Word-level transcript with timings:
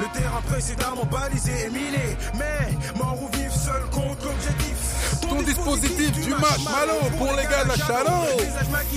Le 0.00 0.18
terrain 0.18 0.40
précédemment 0.48 1.04
balisé 1.04 1.52
et 1.66 1.70
miné. 1.70 2.16
Mais 2.34 2.68
mort 2.96 3.18
ou 3.20 3.28
vif, 3.36 3.52
seul 3.52 3.82
compte 3.90 4.22
l'objectif. 4.22 5.20
Ton 5.22 5.42
dispositif 5.42 6.12
du 6.12 6.30
match 6.30 6.64
malo 6.64 7.00
pour 7.16 7.32
les 7.34 7.42
gars 7.44 7.64
de 7.64 7.68
la. 7.68 7.76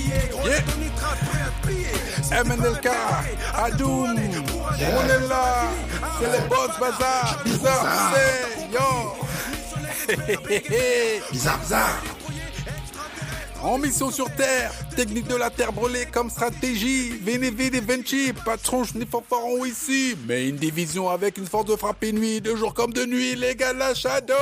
Yeah. 0.06 0.60
MNLK, 2.44 2.88
Adoum, 3.54 4.16
on 4.16 5.04
est 5.04 5.28
là. 5.28 5.68
C'est 6.18 6.32
les 6.32 6.48
boss 6.48 6.78
bazar. 6.80 7.42
Bizarre, 7.44 8.14
c'est 8.14 8.72
yo. 8.72 8.88
bizarre, 11.32 11.58
bizarre. 11.58 12.02
En 13.62 13.78
mission 13.78 14.10
sur 14.10 14.30
Terre, 14.34 14.72
technique 14.94 15.26
de 15.28 15.36
la 15.36 15.50
Terre 15.50 15.72
brûlée 15.72 16.06
comme 16.12 16.30
stratégie. 16.30 17.10
Vénévé 17.22 17.70
des 17.70 17.80
Vinci, 17.80 18.32
patron 18.44 18.82
ni 18.94 19.06
fanfaron 19.06 19.64
ici. 19.64 20.16
Mais 20.26 20.48
une 20.48 20.56
division 20.56 21.08
avec 21.10 21.38
une 21.38 21.46
force 21.46 21.66
de 21.66 21.76
frappe 21.76 22.02
et 22.04 22.12
nuit, 22.12 22.40
de 22.40 22.54
jour 22.56 22.74
comme 22.74 22.92
de 22.92 23.04
nuit, 23.04 23.34
les 23.36 23.54
gars 23.54 23.72
de 23.72 23.78
la 23.78 23.94
Shadow. 23.94 24.34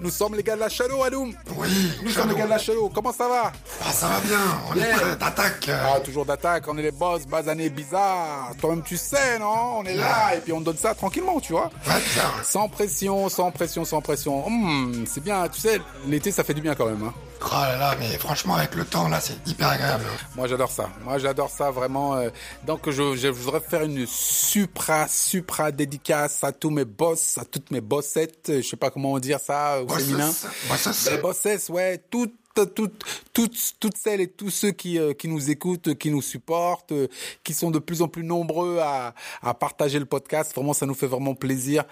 Nous 0.00 0.10
sommes 0.10 0.34
les 0.34 0.42
gars 0.42 0.54
de 0.56 0.60
la 0.60 0.68
Shadow, 0.68 1.02
Adoum. 1.02 1.32
Oui, 1.56 1.68
Nous 2.02 2.10
sommes 2.10 2.28
les 2.30 2.34
gars 2.36 2.44
de 2.44 2.50
la 2.50 2.58
Shadow. 2.58 2.90
Comment 2.94 3.12
ça 3.12 3.28
va? 3.28 3.52
Ah, 3.84 3.92
ça 3.92 4.08
va 4.08 4.20
bien, 4.20 4.40
on 4.70 4.76
est 4.76 4.90
prêt 4.94 5.16
d'attaque. 5.16 5.68
Ah, 5.70 6.00
toujours 6.00 6.24
d'attaque, 6.24 6.64
on 6.68 6.76
est 6.78 6.82
les 6.82 6.90
boss, 6.90 7.26
basanés 7.26 7.70
bizarres. 7.70 8.52
Toi-même, 8.60 8.82
tu 8.82 8.96
sais, 8.96 9.38
non? 9.38 9.78
On 9.78 9.84
est 9.84 9.94
là, 9.94 10.34
et 10.36 10.40
puis 10.40 10.52
on 10.52 10.60
donne 10.60 10.76
ça 10.76 10.94
tranquillement, 10.94 11.40
tu 11.40 11.52
vois 11.52 11.70
Ouais, 11.86 12.00
bizarre. 12.06 12.40
Sans 12.44 12.68
pression, 12.68 13.28
sans 13.28 13.50
pression, 13.50 13.84
sans 13.84 14.00
pression. 14.00 14.46
Hum, 14.46 15.04
c'est 15.06 15.22
bien, 15.22 15.48
tu 15.48 15.60
sais, 15.60 15.80
l'été, 16.06 16.30
ça 16.32 16.44
fait 16.44 16.54
du 16.54 16.60
bien 16.60 16.74
quand 16.74 16.86
même. 16.86 17.02
Hein. 17.04 17.14
Oh 17.40 17.46
là 17.52 17.76
là, 17.78 17.96
mais 18.00 18.18
franchement, 18.18 18.56
avec 18.56 18.74
le 18.74 18.84
temps, 18.84 19.08
là, 19.08 19.20
c'est 19.20 19.36
hyper 19.46 19.68
agréable. 19.68 20.04
Moi 20.36 20.48
j'adore 20.48 20.70
ça. 20.70 20.88
Moi 21.04 21.18
j'adore 21.18 21.50
ça 21.50 21.70
vraiment. 21.70 22.16
euh, 22.16 22.30
Donc 22.66 22.90
je, 22.90 23.14
je 23.16 23.28
voudrais 23.28 23.60
faire 23.60 23.82
une 23.82 24.06
supra 24.06 25.06
supra 25.08 25.70
dédicace 25.70 26.42
à 26.44 26.52
tous 26.52 26.70
mes 26.70 26.84
boss, 26.84 27.38
à 27.38 27.44
toutes 27.44 27.70
mes 27.70 27.80
bossettes. 27.80 28.44
Je 28.56 28.62
sais 28.62 28.76
pas 28.76 28.90
comment 28.90 29.18
dire 29.18 29.40
ça 29.40 29.80
au 29.80 29.86
Bosses. 29.86 30.04
féminin. 30.04 30.30
Bosses. 30.68 31.08
Les 31.10 31.18
bossesses, 31.18 31.68
ouais, 31.68 32.02
toutes 32.10 32.34
toutes, 32.66 33.04
toutes, 33.32 33.74
toutes 33.80 33.96
celles 33.96 34.20
et 34.20 34.28
tous 34.28 34.50
ceux 34.50 34.70
qui, 34.70 34.98
euh, 34.98 35.12
qui 35.12 35.28
nous 35.28 35.50
écoutent, 35.50 35.94
qui 35.94 36.10
nous 36.10 36.22
supportent, 36.22 36.92
euh, 36.92 37.08
qui 37.44 37.54
sont 37.54 37.70
de 37.70 37.78
plus 37.78 38.02
en 38.02 38.08
plus 38.08 38.24
nombreux 38.24 38.78
à, 38.78 39.14
à 39.42 39.54
partager 39.54 39.98
le 39.98 40.04
podcast. 40.06 40.54
Vraiment, 40.54 40.72
ça 40.72 40.86
nous 40.86 40.94
fait 40.94 41.06
vraiment 41.06 41.34
plaisir. 41.34 41.84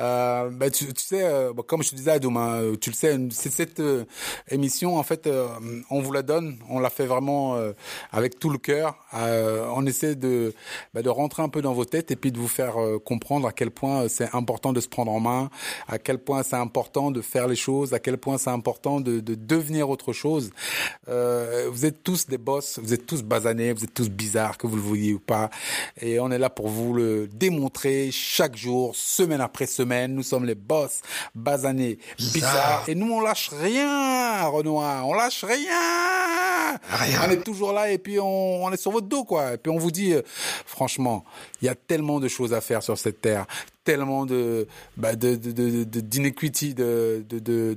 Euh, 0.00 0.50
bah, 0.50 0.70
tu, 0.70 0.86
tu 0.92 1.02
sais, 1.02 1.22
euh, 1.22 1.52
comme 1.52 1.82
je 1.82 1.90
te 1.90 1.94
disais, 1.96 2.12
Adoum, 2.12 2.36
hein, 2.36 2.72
tu 2.80 2.90
le 2.90 2.94
sais, 2.94 3.18
c'est 3.30 3.50
cette 3.50 3.80
euh, 3.80 4.04
émission, 4.50 4.96
en 4.96 5.02
fait, 5.02 5.26
euh, 5.26 5.48
on 5.90 6.00
vous 6.00 6.12
la 6.12 6.22
donne. 6.22 6.58
On 6.68 6.80
l'a 6.80 6.90
fait 6.90 7.06
vraiment 7.06 7.56
euh, 7.56 7.72
avec 8.12 8.38
tout 8.38 8.50
le 8.50 8.58
cœur. 8.58 8.96
Euh, 9.14 9.68
on 9.74 9.84
essaie 9.86 10.14
de, 10.14 10.54
bah, 10.94 11.02
de 11.02 11.08
rentrer 11.10 11.42
un 11.42 11.48
peu 11.48 11.62
dans 11.62 11.74
vos 11.74 11.84
têtes 11.84 12.10
et 12.10 12.16
puis 12.16 12.32
de 12.32 12.38
vous 12.38 12.48
faire 12.48 12.80
euh, 12.80 12.98
comprendre 12.98 13.46
à 13.46 13.52
quel 13.52 13.70
point 13.70 14.08
c'est 14.08 14.34
important 14.34 14.72
de 14.72 14.80
se 14.80 14.88
prendre 14.88 15.12
en 15.12 15.20
main, 15.20 15.50
à 15.88 15.98
quel 15.98 16.18
point 16.18 16.42
c'est 16.42 16.56
important 16.56 17.10
de 17.10 17.20
faire 17.20 17.48
les 17.48 17.56
choses, 17.56 17.92
à 17.92 17.98
quel 17.98 18.18
point 18.18 18.38
c'est 18.38 18.50
important 18.50 19.00
de, 19.00 19.20
de 19.20 19.34
devenir 19.34 19.90
autre 19.90 20.12
chose. 20.14 20.50
Euh, 21.08 21.68
vous 21.70 21.84
êtes 21.84 22.02
tous 22.02 22.26
des 22.26 22.38
boss, 22.38 22.78
vous 22.82 22.94
êtes 22.94 23.06
tous 23.06 23.22
basanés, 23.22 23.72
vous 23.72 23.84
êtes 23.84 23.92
tous 23.94 24.08
bizarres, 24.08 24.56
que 24.56 24.66
vous 24.66 24.76
le 24.76 24.82
voyez 24.82 25.12
ou 25.12 25.18
pas. 25.18 25.50
Et 26.00 26.18
on 26.20 26.30
est 26.30 26.38
là 26.38 26.48
pour 26.50 26.68
vous 26.68 26.94
le 26.94 27.26
démontrer 27.28 28.10
chaque 28.10 28.56
jour, 28.56 28.94
semaine 28.96 29.40
après 29.40 29.66
semaine. 29.66 30.14
Nous 30.14 30.22
sommes 30.22 30.44
les 30.46 30.54
boss 30.54 31.00
basanés, 31.34 31.98
Bizarre. 32.18 32.32
bizarres. 32.32 32.84
Et 32.88 32.94
nous, 32.94 33.12
on 33.12 33.20
lâche 33.20 33.50
rien, 33.52 34.44
Renoir. 34.46 35.06
On 35.06 35.14
lâche 35.14 35.44
rien. 35.44 36.78
Rien. 36.90 37.20
On 37.26 37.30
est 37.30 37.42
toujours 37.44 37.72
là 37.72 37.90
et 37.90 37.98
puis 37.98 38.18
on, 38.18 38.64
on 38.64 38.72
est 38.72 38.76
sur 38.76 38.90
votre 38.90 39.06
dos, 39.06 39.24
quoi. 39.24 39.54
Et 39.54 39.58
puis 39.58 39.70
on 39.70 39.78
vous 39.78 39.90
dit, 39.90 40.12
euh, 40.14 40.22
franchement, 40.66 41.24
il 41.62 41.66
y 41.66 41.68
a 41.68 41.74
tellement 41.74 42.20
de 42.20 42.28
choses 42.28 42.52
à 42.52 42.60
faire 42.60 42.82
sur 42.82 42.98
cette 42.98 43.20
terre 43.20 43.46
tellement 43.84 44.24
de 44.26 44.66
bah 44.96 45.14
de 45.14 45.36
de 45.36 45.52
de 45.52 45.84
de- 45.84 46.00
d'inequity 46.00 46.74
de 46.74 47.24
de 47.28 47.38
de- 47.38 47.76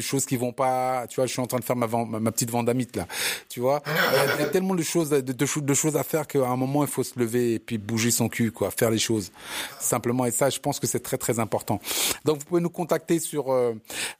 choses 0.00 0.26
qui 0.26 0.36
vont 0.36 0.52
pas. 0.52 1.06
Tu 1.08 1.16
vois 1.16 1.26
je 1.26 1.32
suis 1.32 1.40
en 1.40 1.46
train 1.46 1.58
de 1.60 1.64
faire 1.64 1.76
ma 1.76 1.86
ma, 1.86 2.32
petite 2.32 2.50
vendamite 2.50 2.96
là. 2.96 3.06
Tu 3.48 3.60
vois 3.60 3.82
il 4.36 4.40
y 4.40 4.44
a 4.44 4.48
tellement 4.48 4.74
de 4.74 4.82
choses 4.82 5.10
de, 5.10 5.20
de, 5.20 5.46
cho- 5.46 5.60
de 5.60 5.74
choses 5.74 5.96
à 5.96 6.02
faire 6.02 6.26
qu'à 6.26 6.44
un 6.46 6.56
moment 6.56 6.82
il 6.84 6.90
faut 6.90 7.02
se 7.04 7.18
lever 7.18 7.54
et 7.54 7.58
puis 7.58 7.78
bouger 7.78 8.10
son 8.10 8.28
cul 8.28 8.50
quoi 8.50 8.70
faire 8.70 8.90
les 8.90 8.98
choses. 8.98 9.30
Simplement 9.80 10.24
et 10.26 10.30
ça 10.30 10.50
je 10.50 10.58
pense 10.58 10.80
que 10.80 10.86
c'est 10.86 11.00
très 11.00 11.16
très 11.18 11.38
important. 11.38 11.80
Donc 12.24 12.38
vous 12.38 12.44
pouvez 12.44 12.60
nous 12.60 12.70
contacter 12.70 13.18
sur 13.20 13.52
euh, 13.52 13.74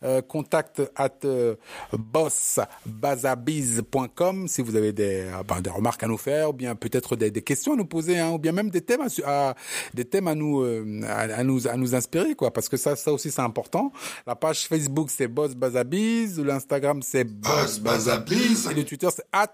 euh, 0.04 0.22
contact 0.22 0.82
at 0.96 1.10
euh, 1.24 1.54
bossbazabiz.com 1.92 4.48
si 4.48 4.62
vous 4.62 4.76
avez 4.76 4.92
des 4.92 5.24
euh, 5.26 5.42
ben, 5.46 5.60
des 5.60 5.70
remarques 5.70 6.02
à 6.02 6.06
nous 6.06 6.18
faire 6.18 6.50
ou 6.50 6.52
bien 6.52 6.74
peut-être 6.76 7.16
des, 7.16 7.30
des 7.30 7.42
questions 7.42 7.72
à 7.74 7.76
nous 7.76 7.84
poser 7.86 8.18
hein, 8.18 8.30
ou 8.30 8.38
bien 8.38 8.52
même 8.52 8.70
des 8.70 8.80
thèmes 8.80 9.02
à, 9.02 9.08
à- 9.50 9.54
des 9.94 10.04
thèmes 10.04 10.28
à 10.28 10.34
nous 10.34 10.60
euh, 10.62 10.83
à, 11.06 11.20
à 11.40 11.42
nous 11.44 11.66
à 11.68 11.76
nous 11.76 11.94
inspirer 11.94 12.34
quoi 12.34 12.52
parce 12.52 12.68
que 12.68 12.76
ça 12.76 12.96
ça 12.96 13.12
aussi 13.12 13.30
c'est 13.30 13.40
important 13.42 13.92
la 14.26 14.34
page 14.36 14.66
Facebook 14.66 15.10
c'est 15.10 15.28
Boss 15.28 15.54
Bazabiz 15.54 16.38
l'Instagram 16.38 17.00
c'est 17.02 17.24
Boss 17.24 17.78
Bazabiz. 17.80 18.68
et 18.70 18.74
le 18.74 18.84
Twitter 18.84 19.08
c'est 19.14 19.24
at 19.32 19.48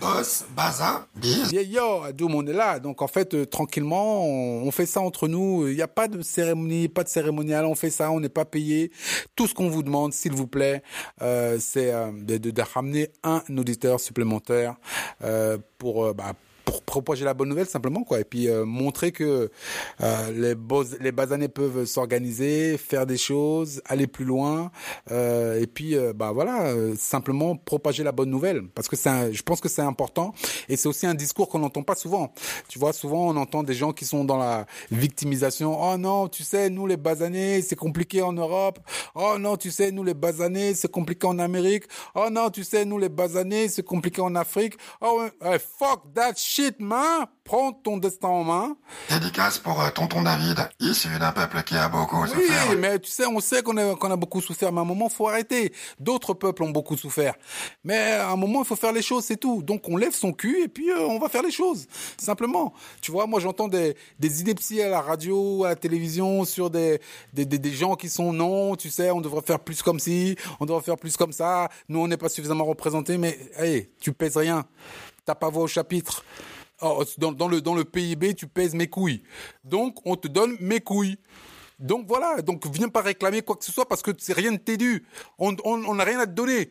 Boss, 0.00 0.44
Baza, 0.56 1.06
Biz. 1.16 1.52
Yeah, 1.52 1.62
yo, 1.62 2.02
Adoum, 2.02 2.34
on 2.34 2.46
est 2.46 2.52
là. 2.52 2.78
Donc 2.78 3.02
en 3.02 3.06
fait, 3.08 3.34
euh, 3.34 3.44
tranquillement, 3.46 4.24
on, 4.26 4.62
on 4.66 4.70
fait 4.70 4.86
ça 4.86 5.00
entre 5.00 5.28
nous. 5.28 5.68
Il 5.68 5.74
n'y 5.76 5.82
a 5.82 5.88
pas 5.88 6.08
de 6.08 6.20
cérémonie, 6.22 6.88
pas 6.88 7.04
de 7.04 7.08
cérémonial. 7.08 7.64
On 7.66 7.74
fait 7.74 7.90
ça, 7.90 8.10
on 8.10 8.20
n'est 8.20 8.28
pas 8.28 8.44
payé. 8.44 8.90
Tout 9.36 9.46
ce 9.46 9.54
qu'on 9.54 9.68
vous 9.68 9.82
demande, 9.82 10.12
s'il 10.12 10.32
vous 10.32 10.46
plaît, 10.46 10.82
euh, 11.22 11.58
c'est 11.60 11.92
euh, 11.92 12.10
de, 12.12 12.36
de- 12.38 12.50
de 12.50 12.62
ramener 12.62 13.10
un 13.22 13.42
auditeur 13.56 14.00
supplémentaire 14.00 14.76
pour 15.78 16.14
bah, 16.14 16.32
pour 16.34 16.51
propager 16.92 17.24
la 17.24 17.32
bonne 17.32 17.48
nouvelle 17.48 17.66
simplement 17.66 18.04
quoi. 18.04 18.20
Et 18.20 18.24
puis 18.24 18.48
euh, 18.50 18.66
montrer 18.66 19.12
que 19.12 19.50
euh, 20.02 20.30
les 20.32 20.54
bos- 20.54 20.98
les 21.00 21.10
basanés 21.10 21.48
peuvent 21.48 21.86
s'organiser 21.86 22.76
faire 22.76 23.06
des 23.06 23.16
choses 23.16 23.80
aller 23.86 24.06
plus 24.06 24.26
loin 24.26 24.70
euh, 25.10 25.58
et 25.58 25.66
puis 25.66 25.96
euh, 25.96 26.12
bah 26.12 26.32
voilà 26.32 26.66
euh, 26.66 26.94
simplement 26.98 27.56
propager 27.56 28.04
la 28.04 28.12
bonne 28.12 28.28
nouvelle. 28.28 28.68
Parce 28.74 28.88
que 28.88 28.96
c'est 28.96 29.32
je 29.32 29.42
pense 29.42 29.62
que 29.62 29.70
c'est 29.70 29.80
important. 29.94 30.34
Et 30.68 30.76
c'est 30.76 30.86
aussi 30.92 31.06
un 31.06 31.14
discours 31.14 31.48
qu'on 31.48 31.60
n'entend 31.60 31.82
pas 31.82 31.94
souvent. 31.94 32.34
Tu 32.68 32.78
vois 32.78 32.92
souvent 32.92 33.22
on 33.32 33.36
entend 33.36 33.62
des 33.62 33.72
gens 33.82 33.92
qui 33.94 34.04
sont 34.04 34.24
dans 34.26 34.36
la 34.36 34.66
victimisation 34.90 35.68
oh 35.82 35.96
non 35.96 36.28
tu 36.28 36.42
sais 36.42 36.68
nous 36.68 36.86
les 36.86 36.98
basanés 36.98 37.62
c'est 37.62 37.76
compliqué 37.86 38.20
en 38.20 38.34
Europe. 38.34 38.78
Oh 39.14 39.36
non 39.40 39.56
tu 39.56 39.70
sais 39.70 39.92
nous 39.92 40.04
les 40.04 40.12
basanés 40.26 40.74
c'est 40.74 40.90
compliqué 40.90 41.26
en 41.26 41.38
Amérique. 41.38 41.84
Oh 42.14 42.28
non 42.30 42.50
tu 42.50 42.64
sais 42.64 42.84
nous 42.84 42.98
les 42.98 43.08
basanés 43.08 43.68
c'est 43.68 43.82
compliqué 43.82 44.20
en 44.20 44.34
Afrique. 44.34 44.74
Oh 45.00 45.22
ouais, 45.42 45.58
fuck 45.58 46.00
that 46.14 46.34
shit 46.36 46.76
man 46.82 47.26
prends 47.44 47.72
ton 47.72 47.96
destin 47.96 48.28
en 48.28 48.44
main 48.44 48.76
Dédicace 49.10 49.58
pour 49.58 49.80
euh, 49.80 49.90
tonton 49.90 50.22
David, 50.22 50.68
issu 50.80 51.08
d'un 51.18 51.32
peuple 51.32 51.62
qui 51.62 51.76
a 51.76 51.88
beaucoup 51.88 52.22
oui, 52.22 52.28
souffert. 52.28 52.78
mais 52.78 52.98
tu 52.98 53.10
sais, 53.10 53.26
on 53.26 53.40
sait 53.40 53.62
qu'on 53.62 53.76
a, 53.76 54.16
beaucoup 54.16 54.40
souffert, 54.40 54.72
mais 54.72 54.78
à 54.78 54.82
un 54.82 54.86
moment, 54.86 55.08
faut 55.08 55.28
arrêter. 55.28 55.72
D'autres 55.98 56.34
peuples 56.34 56.62
ont 56.62 56.70
beaucoup 56.70 56.96
souffert. 56.96 57.34
Mais 57.84 58.12
à 58.12 58.30
un 58.30 58.36
moment, 58.36 58.62
il 58.62 58.66
faut 58.66 58.76
faire 58.76 58.92
les 58.92 59.02
choses, 59.02 59.24
c'est 59.24 59.36
tout. 59.36 59.62
Donc, 59.62 59.88
on 59.88 59.96
lève 59.96 60.12
son 60.12 60.32
cul 60.32 60.62
et 60.62 60.68
puis 60.68 60.90
euh, 60.90 61.00
on 61.00 61.18
va 61.18 61.28
faire 61.28 61.42
les 61.42 61.50
choses. 61.50 61.86
Simplement. 62.16 62.72
Tu 63.00 63.10
vois, 63.10 63.26
moi, 63.26 63.40
j'entends 63.40 63.68
des, 63.68 63.96
des 64.18 64.40
inepties 64.40 64.82
à 64.82 64.88
la 64.88 65.00
radio, 65.00 65.64
à 65.64 65.70
la 65.70 65.76
télévision, 65.76 66.44
sur 66.44 66.70
des, 66.70 67.00
des, 67.32 67.44
des, 67.44 67.58
des 67.58 67.72
gens 67.72 67.96
qui 67.96 68.08
sont 68.08 68.32
non, 68.32 68.76
tu 68.76 68.90
sais, 68.90 69.10
on 69.10 69.20
devrait 69.20 69.42
faire 69.42 69.58
plus 69.58 69.82
comme 69.82 69.98
ci, 69.98 70.36
on 70.60 70.66
devrait 70.66 70.82
faire 70.82 70.96
plus 70.96 71.16
comme 71.16 71.32
ça. 71.32 71.68
Nous, 71.88 71.98
on 71.98 72.06
n'est 72.06 72.16
pas 72.16 72.28
suffisamment 72.28 72.64
représentés, 72.64 73.18
mais, 73.18 73.38
hey, 73.56 73.90
tu 74.00 74.12
pèses 74.12 74.36
rien. 74.36 74.64
T'as 75.24 75.34
pas 75.34 75.50
voix 75.50 75.64
au 75.64 75.68
chapitre. 75.68 76.24
Oh, 76.82 77.04
dans, 77.18 77.48
le, 77.48 77.60
dans 77.60 77.74
le 77.74 77.84
PIB, 77.84 78.34
tu 78.34 78.46
pèses 78.46 78.74
mes 78.74 78.88
couilles. 78.88 79.22
Donc, 79.64 79.98
on 80.04 80.16
te 80.16 80.28
donne 80.28 80.56
mes 80.60 80.80
couilles. 80.80 81.16
Donc 81.78 82.06
voilà, 82.06 82.42
donc 82.42 82.64
viens 82.68 82.88
pas 82.88 83.00
réclamer 83.00 83.42
quoi 83.42 83.56
que 83.56 83.64
ce 83.64 83.72
soit 83.72 83.88
parce 83.88 84.02
que 84.02 84.12
rien 84.32 84.52
ne 84.52 84.56
t'est 84.56 84.76
dû. 84.76 85.04
On 85.38 85.50
n'a 85.94 86.04
rien 86.04 86.20
à 86.20 86.26
te 86.26 86.30
donner. 86.30 86.70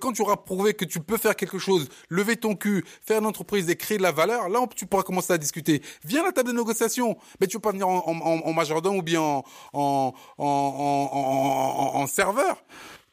Quand 0.00 0.12
tu 0.12 0.22
auras 0.22 0.36
prouvé 0.36 0.72
que 0.72 0.86
tu 0.86 0.98
peux 1.00 1.18
faire 1.18 1.36
quelque 1.36 1.58
chose, 1.58 1.88
lever 2.08 2.36
ton 2.36 2.54
cul, 2.54 2.82
faire 3.02 3.18
une 3.18 3.26
entreprise 3.26 3.68
et 3.68 3.76
créer 3.76 3.98
de 3.98 4.02
la 4.02 4.12
valeur, 4.12 4.48
là 4.48 4.60
tu 4.74 4.86
pourras 4.86 5.02
commencer 5.02 5.34
à 5.34 5.38
discuter. 5.38 5.82
Viens 6.04 6.22
à 6.22 6.26
la 6.26 6.32
table 6.32 6.52
de 6.52 6.56
négociation. 6.56 7.18
Mais 7.38 7.48
tu 7.48 7.58
veux 7.58 7.60
pas 7.60 7.72
venir 7.72 7.86
en, 7.86 8.02
en, 8.06 8.52
majordome 8.54 8.96
ou 8.96 9.02
bien 9.02 9.20
en 9.20 9.44
en 9.74 10.14
en, 10.38 10.44
en, 10.46 11.10
en- 11.12 11.96
en- 11.98 12.02
en 12.02 12.06
serveur. 12.06 12.56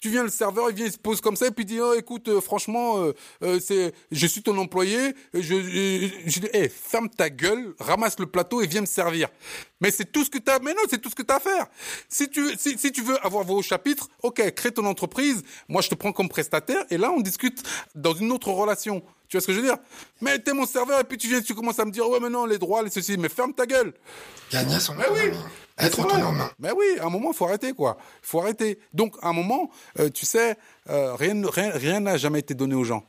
Tu 0.03 0.09
viens 0.09 0.23
le 0.23 0.29
serveur, 0.29 0.69
il 0.69 0.75
vient, 0.75 0.85
il 0.85 0.91
se 0.91 0.97
pose 0.97 1.21
comme 1.21 1.38
ça 1.38 1.47
et 1.47 1.51
puis 1.51 1.63
il 1.63 1.67
dit 1.67 1.79
oh 1.79 1.94
écoute 1.94 2.27
euh, 2.27 2.41
franchement 2.41 2.97
euh, 3.00 3.13
euh, 3.41 3.57
c'est 3.65 3.94
je 4.11 4.27
suis 4.27 4.41
ton 4.44 4.57
employé, 4.57 5.15
je 5.33 5.39
je, 5.41 6.09
je 6.25 6.39
dis 6.41 6.50
eh, 6.51 6.67
ferme 6.67 7.07
ta 7.07 7.29
gueule, 7.29 7.73
ramasse 7.79 8.19
le 8.19 8.25
plateau 8.25 8.61
et 8.61 8.67
viens 8.67 8.81
me 8.81 8.85
servir. 8.85 9.29
Mais 9.79 9.91
c'est 9.91 10.11
tout 10.11 10.25
ce 10.25 10.29
que 10.29 10.39
t'as 10.39 10.59
mais 10.59 10.73
non, 10.73 10.81
c'est 10.89 10.97
tout 11.01 11.09
ce 11.09 11.15
que 11.15 11.21
t'as 11.21 11.38
à 11.38 11.39
faire. 11.39 11.67
Si 12.09 12.27
tu 12.29 12.45
si, 12.57 12.77
si 12.77 12.91
tu 12.91 13.01
veux 13.01 13.17
avoir 13.25 13.45
vos 13.45 13.61
chapitres, 13.61 14.09
OK, 14.23 14.41
crée 14.53 14.73
ton 14.73 14.83
entreprise, 14.85 15.41
moi 15.69 15.81
je 15.81 15.88
te 15.88 15.95
prends 15.95 16.11
comme 16.11 16.27
prestataire 16.27 16.83
et 16.89 16.97
là 16.97 17.09
on 17.09 17.21
discute 17.21 17.63
dans 17.95 18.13
une 18.13 18.33
autre 18.33 18.50
relation. 18.50 19.01
Tu 19.29 19.38
vois 19.38 19.41
ce 19.41 19.47
que 19.47 19.53
je 19.53 19.61
veux 19.61 19.65
dire? 19.65 19.77
Mais 20.19 20.38
t'es 20.38 20.51
mon 20.51 20.65
serveur 20.65 21.00
et 21.00 21.05
puis 21.05 21.17
tu 21.17 21.29
viens 21.29 21.41
tu 21.41 21.55
commences 21.55 21.79
à 21.79 21.85
me 21.85 21.91
dire 21.91 22.09
ouais 22.09 22.19
mais 22.19 22.29
non 22.29 22.45
les 22.45 22.57
droits 22.57 22.83
les 22.83 22.89
ceci 22.89 23.15
mais 23.17 23.29
ferme 23.29 23.53
ta 23.53 23.65
gueule. 23.65 23.94
Gagner 24.51 24.81
son 24.81 24.95
Mais 24.95 25.05
oui. 25.09 25.19
autonomie. 25.29 25.38
Être 25.79 25.95
C'est 25.95 26.01
vrai. 26.03 26.13
autonome. 26.13 26.47
Mais 26.59 26.71
oui, 26.71 26.85
à 26.99 27.05
un 27.05 27.09
moment, 27.09 27.31
il 27.31 27.35
faut 27.35 27.45
arrêter, 27.45 27.73
quoi. 27.73 27.97
Il 28.23 28.27
faut 28.27 28.39
arrêter. 28.41 28.77
Donc, 28.93 29.15
à 29.21 29.29
un 29.29 29.33
moment, 29.33 29.71
euh, 29.99 30.09
tu 30.09 30.25
sais, 30.25 30.55
euh, 30.89 31.15
rien 31.15 31.33
ne- 31.33 31.47
rien 31.47 31.71
rien 31.71 31.99
n'a 31.99 32.17
jamais 32.17 32.39
été 32.39 32.53
donné 32.53 32.75
aux 32.75 32.83
gens. 32.83 33.03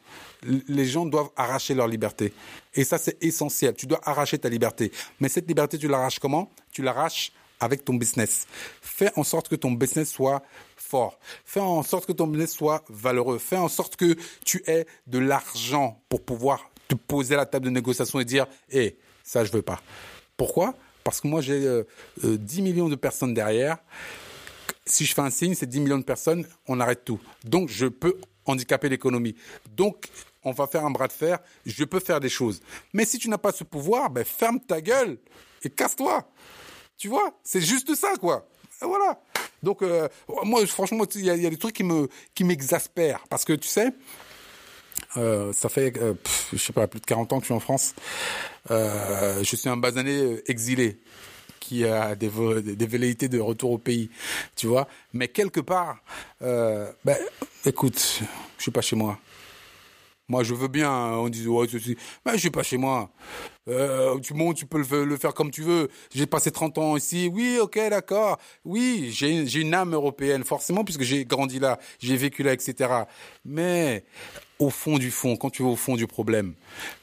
l- 0.47 0.63
les 0.69 0.85
gens 0.87 1.05
doivent 1.07 1.31
arracher 1.37 1.75
leur 1.75 1.89
liberté. 1.89 2.33
Et 2.75 2.85
ça, 2.85 2.99
c'est 2.99 3.23
essentiel. 3.23 3.75
Tu 3.75 3.87
dois 3.87 4.01
arracher 4.05 4.39
ta 4.39 4.49
liberté. 4.49 4.93
Mais 5.21 5.29
cette 5.29 5.47
liberté, 5.49 5.79
tu 5.79 5.89
l'arraches 5.89 6.19
comment? 6.19 6.51
Tu 6.73 6.83
l'arraches 6.83 7.33
avec 7.61 7.85
ton 7.85 7.95
business. 7.95 8.47
Fais 8.83 9.11
en 9.17 9.25
sorte 9.25 9.49
que 9.49 9.55
ton 9.57 9.71
business 9.73 10.11
soit 10.11 10.43
fort. 10.77 11.19
Fais 11.45 11.61
en 11.61 11.83
sorte 11.83 12.05
que 12.07 12.13
ton 12.13 12.27
business 12.27 12.53
soit 12.53 12.83
valeureux. 12.91 13.39
Fais 13.39 13.57
en 13.57 13.69
sorte 13.69 13.97
que 13.97 14.17
tu 14.45 14.63
aies 14.67 14.87
de 15.07 15.19
l'argent 15.19 16.01
pour 16.09 16.23
pouvoir 16.23 16.71
te 16.89 16.95
poser 16.95 17.35
à 17.35 17.39
la 17.39 17.47
table 17.47 17.65
de 17.67 17.71
négociation 17.71 18.21
et 18.21 18.25
dire, 18.27 18.47
hé, 18.71 18.99
ça, 19.23 19.45
je 19.45 19.53
veux 19.53 19.63
pas. 19.63 19.81
Pourquoi? 20.37 20.75
Parce 21.05 21.21
que 21.21 21.29
moi, 21.29 21.41
j'ai 21.41 21.65
euh, 21.67 21.85
euh, 22.25 22.37
10 22.39 22.63
millions 22.63 22.89
de 22.89 22.97
personnes 22.97 23.35
derrière 23.35 23.79
si 24.87 25.05
je 25.07 25.15
fais 25.15 25.23
un 25.23 25.31
signe, 25.31 25.55
c'est 25.55 25.67
10 25.67 25.81
millions 25.81 25.99
de 25.99 26.05
personnes, 26.05 26.47
on 26.69 26.81
arrête 26.81 27.05
tout. 27.05 27.21
Donc, 27.45 27.69
je 27.69 27.87
peux 27.87 28.19
handicaper 28.45 28.89
l'économie. 28.89 29.35
Donc, 29.75 30.07
on 30.43 30.53
va 30.53 30.67
faire 30.67 30.85
un 30.85 30.91
bras 30.91 31.09
de 31.09 31.13
fer, 31.13 31.39
je 31.65 31.85
peux 31.85 32.01
faire 32.01 32.21
des 32.21 32.29
choses. 32.29 32.61
Mais 32.93 33.05
si 33.05 33.19
tu 33.19 33.29
n'as 33.29 33.39
pas 33.39 33.53
ce 33.53 33.65
pouvoir, 33.65 34.11
ben, 34.11 34.25
ferme 34.25 34.61
ta 34.61 34.81
gueule 34.81 35.19
et 35.63 35.71
casse-toi. 35.71 36.29
Tu 36.99 37.09
vois? 37.09 37.39
C'est 37.43 37.63
juste 37.63 37.95
ça, 37.95 38.13
quoi. 38.21 38.47
Voilà. 38.81 39.19
Donc, 39.63 39.83
euh, 39.83 40.09
moi, 40.45 40.67
franchement, 40.67 41.05
il 41.15 41.23
y, 41.23 41.25
y 41.25 41.47
a 41.47 41.51
des 41.51 41.57
trucs 41.57 41.75
qui 41.75 41.85
me 41.85 42.09
qui 42.35 42.45
m'exaspèrent. 42.45 43.25
Parce 43.31 43.45
que, 43.45 43.55
tu 43.55 43.69
sais, 43.69 43.91
euh, 45.17 45.53
ça 45.53 45.69
fait, 45.69 45.97
euh, 45.99 46.15
je 46.53 46.59
sais 46.59 46.73
pas, 46.73 46.87
plus 46.87 47.01
de 47.01 47.07
40 47.07 47.33
ans 47.33 47.37
que 47.37 47.43
je 47.43 47.47
suis 47.47 47.55
en 47.55 47.61
France. 47.61 47.95
Euh, 48.71 49.43
je 49.43 49.57
suis 49.57 49.69
un 49.69 49.77
basané 49.77 50.41
exilé 50.47 50.99
qui 51.61 51.85
a 51.85 52.15
des, 52.15 52.31
des 52.63 52.87
velléités 52.87 53.29
de 53.29 53.41
retour 53.41 53.71
au 53.71 53.79
pays, 53.79 54.11
tu 54.55 54.67
vois. 54.67 54.87
Mais 55.15 55.29
quelque 55.29 55.61
part, 55.61 56.03
ben, 56.41 57.17
écoute, 57.65 58.21
je 58.59 58.63
suis 58.63 58.71
pas 58.71 58.83
chez 58.83 58.97
moi. 58.97 59.19
Moi, 60.27 60.43
je 60.43 60.55
veux 60.55 60.69
bien, 60.69 60.91
hein, 60.91 61.19
on 61.19 61.29
dit, 61.29 61.47
ouais, 61.47 61.67
ceci. 61.69 61.97
Mais 62.25 62.33
je 62.33 62.39
suis 62.39 62.51
pas 62.51 62.63
chez 62.63 62.79
moi. 62.79 63.11
Euh, 63.69 64.19
tu 64.21 64.33
montes, 64.33 64.57
tu 64.57 64.65
peux 64.65 64.79
le, 64.79 65.17
faire 65.19 65.35
comme 65.35 65.51
tu 65.51 65.61
veux. 65.61 65.91
J'ai 66.15 66.27
passé 66.27 66.51
30 66.51 66.79
ans 66.79 66.97
ici. 66.97 67.31
Oui, 67.31 67.59
ok, 67.61 67.79
d'accord. 67.91 68.39
Oui, 68.65 69.11
j'ai 69.13 69.61
une 69.61 69.75
âme 69.75 69.93
européenne, 69.93 70.43
forcément, 70.43 70.83
puisque 70.83 71.03
j'ai 71.03 71.27
grandi 71.27 71.59
là, 71.59 71.79
j'ai 71.99 72.17
vécu 72.17 72.43
là, 72.43 72.55
etc. 72.55 72.91
Mais 73.45 74.05
au 74.59 74.71
fond 74.71 74.97
du 74.97 75.11
fond, 75.11 75.37
quand 75.37 75.51
tu 75.51 75.63
vas 75.63 75.69
au 75.69 75.77
fond 75.77 75.95
du 75.95 76.07
problème, 76.07 76.55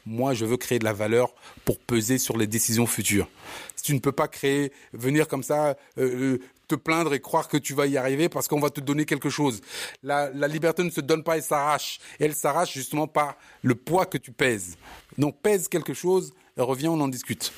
moi, 0.08 0.34
je 0.34 0.46
veux 0.46 0.58
créer 0.58 0.80
de 0.80 0.84
la 0.86 0.94
valeur 0.94 1.34
pour 1.64 1.78
peser 1.78 2.18
sur 2.18 2.38
les 2.38 2.48
décisions 2.48 2.88
futures. 2.88 3.30
Si 3.76 3.84
tu 3.84 3.94
ne 3.94 4.00
peux 4.00 4.12
pas 4.12 4.28
créer, 4.28 4.72
venir 4.94 5.28
comme 5.28 5.44
ça, 5.44 5.78
euh, 6.00 6.40
te 6.72 6.76
plaindre 6.76 7.14
et 7.14 7.20
croire 7.20 7.50
que 7.50 7.58
tu 7.58 7.74
vas 7.74 7.86
y 7.86 7.98
arriver 7.98 8.30
parce 8.30 8.48
qu'on 8.48 8.60
va 8.60 8.70
te 8.70 8.80
donner 8.80 9.06
quelque 9.06 9.30
chose. 9.30 9.60
La, 10.04 10.30
liberté 10.48 10.84
ne 10.84 10.90
se 10.90 11.02
donne 11.02 11.24
pas, 11.24 11.36
elle 11.36 11.44
s'arrache. 11.44 12.00
Elle 12.20 12.34
s'arrache 12.34 12.74
justement 12.74 13.08
par 13.08 13.36
le 13.62 13.76
poids 13.76 14.06
que 14.06 14.18
tu 14.18 14.32
pèses. 14.32 14.78
Donc 15.18 15.42
pèse 15.42 15.68
quelque 15.68 15.94
chose, 15.94 16.34
et 16.58 16.62
reviens, 16.62 16.92
on 16.92 17.02
en 17.02 17.10
discute. 17.10 17.52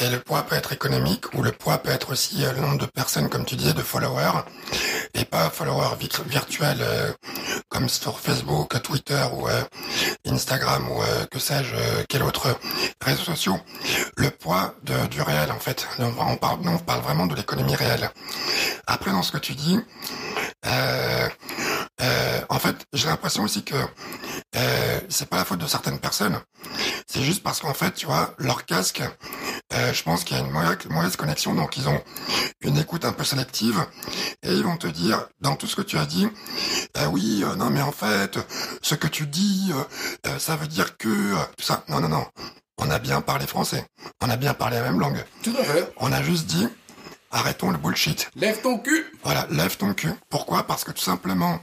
Et 0.00 0.10
le 0.10 0.20
poids 0.20 0.42
peut 0.42 0.54
être 0.54 0.72
économique 0.72 1.32
ou 1.34 1.42
le 1.42 1.52
poids 1.52 1.78
peut 1.78 1.90
être 1.90 2.12
aussi 2.12 2.44
euh, 2.44 2.52
le 2.52 2.60
nombre 2.60 2.78
de 2.78 2.86
personnes, 2.86 3.28
comme 3.30 3.46
tu 3.46 3.56
disais, 3.56 3.72
de 3.72 3.80
followers. 3.80 4.44
Et 5.14 5.24
pas 5.24 5.48
followers 5.48 5.96
vi- 5.98 6.10
virtuels 6.26 6.82
euh, 6.82 7.12
comme 7.68 7.88
sur 7.88 8.20
Facebook, 8.20 8.80
Twitter 8.82 9.24
ou 9.34 9.48
euh, 9.48 9.62
Instagram 10.26 10.88
ou 10.90 11.02
euh, 11.02 11.26
que 11.26 11.38
sais-je, 11.38 11.74
euh, 11.74 12.04
quel 12.08 12.22
autre 12.22 12.56
réseau 13.00 13.24
social. 13.24 13.60
Le 14.16 14.30
poids 14.30 14.74
de- 14.84 15.06
du 15.08 15.20
réel, 15.20 15.50
en 15.50 15.58
fait. 15.58 15.86
On, 15.98 16.36
parle, 16.36 16.60
non, 16.62 16.74
on 16.74 16.78
parle 16.78 17.00
vraiment 17.02 17.26
de 17.26 17.34
l'économie 17.34 17.74
réelle. 17.74 18.10
Après, 18.86 19.10
dans 19.10 19.22
ce 19.22 19.32
que 19.32 19.38
tu 19.38 19.54
dis, 19.54 19.78
en 22.48 22.58
fait, 22.58 22.76
j'ai 22.92 23.08
l'impression 23.08 23.42
aussi 23.42 23.64
que 23.64 23.76
c'est 25.08 25.28
pas 25.28 25.36
la 25.38 25.44
faute 25.44 25.58
de 25.60 25.66
certaines 25.66 25.98
personnes. 25.98 26.40
C'est 27.06 27.22
juste 27.22 27.42
parce 27.42 27.60
qu'en 27.60 27.74
fait, 27.74 27.92
tu 27.92 28.06
vois, 28.06 28.34
leur 28.38 28.64
casque, 28.64 29.02
euh, 29.74 29.92
je 29.92 30.02
pense 30.02 30.24
qu'il 30.24 30.36
y 30.36 30.40
a 30.40 30.44
une 30.44 30.50
mauvaise, 30.50 30.78
mauvaise 30.88 31.16
connexion, 31.16 31.54
donc 31.54 31.76
ils 31.76 31.88
ont 31.88 32.02
une 32.60 32.78
écoute 32.78 33.04
un 33.04 33.12
peu 33.12 33.24
sélective, 33.24 33.84
et 34.42 34.52
ils 34.52 34.62
vont 34.64 34.76
te 34.76 34.86
dire, 34.86 35.28
dans 35.40 35.56
tout 35.56 35.66
ce 35.66 35.76
que 35.76 35.82
tu 35.82 35.98
as 35.98 36.06
dit, 36.06 36.28
euh, 36.96 37.06
oui, 37.06 37.42
euh, 37.44 37.54
non 37.56 37.70
mais 37.70 37.82
en 37.82 37.92
fait, 37.92 38.38
ce 38.82 38.94
que 38.94 39.06
tu 39.06 39.26
dis, 39.26 39.72
euh, 40.26 40.38
ça 40.38 40.56
veut 40.56 40.68
dire 40.68 40.96
que... 40.96 41.34
tout 41.56 41.64
ça. 41.64 41.84
Non, 41.88 42.00
non, 42.00 42.08
non. 42.08 42.26
On 42.78 42.90
a 42.90 42.98
bien 42.98 43.20
parlé 43.22 43.46
français. 43.46 43.86
On 44.20 44.28
a 44.28 44.36
bien 44.36 44.52
parlé 44.54 44.76
la 44.76 44.82
même 44.82 45.00
langue. 45.00 45.24
Tout 45.42 45.54
à 45.58 45.64
fait. 45.64 45.92
On 45.96 46.12
a 46.12 46.22
juste 46.22 46.46
dit, 46.46 46.68
arrêtons 47.30 47.70
le 47.70 47.78
bullshit. 47.78 48.30
Lève 48.36 48.60
ton 48.60 48.78
cul. 48.78 49.06
Voilà, 49.24 49.46
lève 49.50 49.76
ton 49.76 49.94
cul. 49.94 50.12
Pourquoi? 50.28 50.66
Parce 50.66 50.84
que 50.84 50.92
tout 50.92 51.02
simplement, 51.02 51.58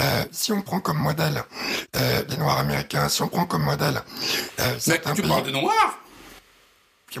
euh, 0.00 0.24
si 0.30 0.52
on 0.52 0.62
prend 0.62 0.80
comme 0.80 0.98
modèle 0.98 1.42
euh, 1.96 2.22
les 2.28 2.36
Noirs 2.36 2.58
américains, 2.58 3.08
si 3.08 3.22
on 3.22 3.28
prend 3.28 3.46
comme 3.46 3.64
modèle 3.64 4.00
euh, 4.60 4.78
Mais 4.86 5.00
tu 5.14 5.22
pays... 5.22 5.28
parles 5.28 5.46
de 5.46 5.50
noirs? 5.50 5.98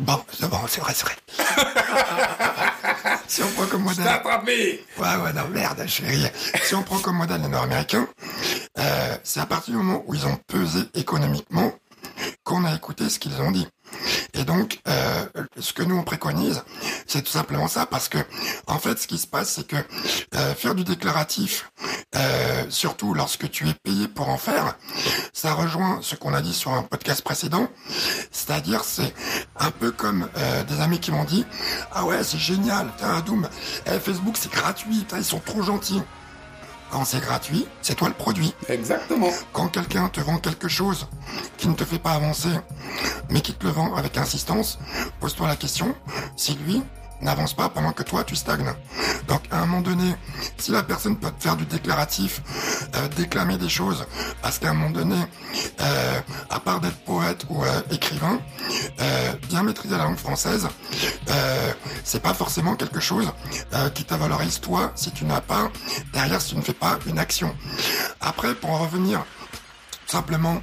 Bon, 0.00 0.20
c'est 0.32 0.48
bon, 0.48 0.58
c'est 0.66 0.80
vrai, 0.80 0.92
c'est 0.94 1.04
vrai. 1.04 1.16
si 3.28 3.42
on 3.42 3.48
prend 3.48 3.66
comme 3.66 3.82
modèle... 3.82 4.08
attrapé 4.08 4.84
Ouais, 4.98 5.16
ouais, 5.16 5.32
non, 5.32 5.48
merde, 5.50 5.86
chérie. 5.86 6.26
Si 6.62 6.74
on 6.74 6.82
prend 6.82 6.98
comme 6.98 7.16
modèle 7.16 7.42
les 7.42 7.48
Nord-Américains, 7.48 8.08
euh, 8.78 9.16
c'est 9.22 9.40
à 9.40 9.46
partir 9.46 9.74
du 9.74 9.78
moment 9.78 10.02
où 10.06 10.14
ils 10.14 10.26
ont 10.26 10.36
pesé 10.48 10.80
économiquement 10.94 11.72
qu'on 12.42 12.64
a 12.64 12.74
écouté 12.74 13.08
ce 13.08 13.18
qu'ils 13.18 13.40
ont 13.40 13.52
dit. 13.52 13.66
Et 14.34 14.44
donc, 14.44 14.80
euh, 14.88 15.24
ce 15.58 15.72
que 15.72 15.82
nous 15.82 15.96
on 15.96 16.02
préconise, 16.02 16.62
c'est 17.06 17.22
tout 17.22 17.30
simplement 17.30 17.68
ça, 17.68 17.86
parce 17.86 18.08
que 18.08 18.18
en 18.66 18.78
fait, 18.78 18.98
ce 18.98 19.06
qui 19.06 19.18
se 19.18 19.26
passe, 19.26 19.50
c'est 19.50 19.66
que 19.66 19.76
euh, 20.34 20.54
faire 20.54 20.74
du 20.74 20.84
déclaratif, 20.84 21.70
euh, 22.16 22.64
surtout 22.68 23.14
lorsque 23.14 23.50
tu 23.50 23.68
es 23.68 23.74
payé 23.74 24.08
pour 24.08 24.28
en 24.28 24.38
faire, 24.38 24.76
ça 25.32 25.54
rejoint 25.54 26.00
ce 26.02 26.16
qu'on 26.16 26.34
a 26.34 26.40
dit 26.40 26.54
sur 26.54 26.72
un 26.72 26.82
podcast 26.82 27.22
précédent, 27.22 27.68
c'est-à-dire 28.30 28.84
c'est 28.84 29.14
un 29.58 29.70
peu 29.70 29.90
comme 29.90 30.28
des 30.68 30.80
amis 30.80 31.00
qui 31.00 31.10
m'ont 31.10 31.24
dit, 31.24 31.44
ah 31.92 32.04
ouais, 32.04 32.22
c'est 32.24 32.38
génial, 32.38 32.90
t'as 32.98 33.08
un 33.08 33.20
Doom, 33.20 33.48
eh, 33.86 33.98
Facebook 33.98 34.36
c'est 34.38 34.52
gratuit, 34.52 35.06
ils 35.16 35.24
sont 35.24 35.40
trop 35.40 35.62
gentils. 35.62 36.02
Quand 36.94 37.04
c'est 37.04 37.18
gratuit, 37.18 37.66
c'est 37.82 37.96
toi 37.96 38.06
le 38.06 38.14
produit. 38.14 38.54
Exactement. 38.68 39.30
Quand 39.52 39.66
quelqu'un 39.66 40.08
te 40.08 40.20
vend 40.20 40.38
quelque 40.38 40.68
chose 40.68 41.08
qui 41.56 41.66
ne 41.66 41.74
te 41.74 41.82
fait 41.82 41.98
pas 41.98 42.12
avancer, 42.12 42.50
mais 43.30 43.40
qui 43.40 43.52
te 43.52 43.66
le 43.66 43.72
vend 43.72 43.96
avec 43.96 44.16
insistance, 44.16 44.78
pose-toi 45.18 45.48
la 45.48 45.56
question 45.56 45.92
si 46.36 46.54
lui 46.54 46.84
n'avance 47.24 47.54
pas 47.54 47.68
pendant 47.68 47.92
que 47.92 48.02
toi 48.02 48.22
tu 48.22 48.36
stagnes. 48.36 48.72
Donc 49.26 49.40
à 49.50 49.58
un 49.58 49.66
moment 49.66 49.80
donné, 49.80 50.14
si 50.58 50.70
la 50.70 50.82
personne 50.82 51.16
peut 51.16 51.30
te 51.30 51.42
faire 51.42 51.56
du 51.56 51.64
déclaratif, 51.64 52.42
euh, 52.94 53.08
déclamer 53.16 53.56
des 53.56 53.68
choses, 53.68 54.06
parce 54.42 54.58
qu'à 54.58 54.70
un 54.70 54.74
moment 54.74 54.90
donné, 54.90 55.16
euh, 55.80 56.20
à 56.50 56.60
part 56.60 56.80
d'être 56.80 56.98
poète 57.04 57.46
ou 57.48 57.64
euh, 57.64 57.80
écrivain, 57.90 58.38
bien 59.48 59.62
maîtriser 59.62 59.96
la 59.96 60.04
langue 60.04 60.16
française, 60.16 60.68
c'est 62.04 62.22
pas 62.22 62.34
forcément 62.34 62.74
quelque 62.74 63.00
chose 63.00 63.30
qui 63.94 64.04
te 64.04 64.14
valorise 64.14 64.60
toi 64.60 64.92
si 64.94 65.10
tu 65.10 65.24
n'as 65.24 65.40
pas 65.40 65.70
derrière 66.12 66.40
si 66.40 66.50
tu 66.50 66.56
ne 66.56 66.62
fais 66.62 66.72
pas 66.72 66.98
une 67.06 67.18
action. 67.18 67.54
Après, 68.20 68.54
pour 68.54 68.70
en 68.70 68.78
revenir 68.78 69.24
simplement 70.06 70.60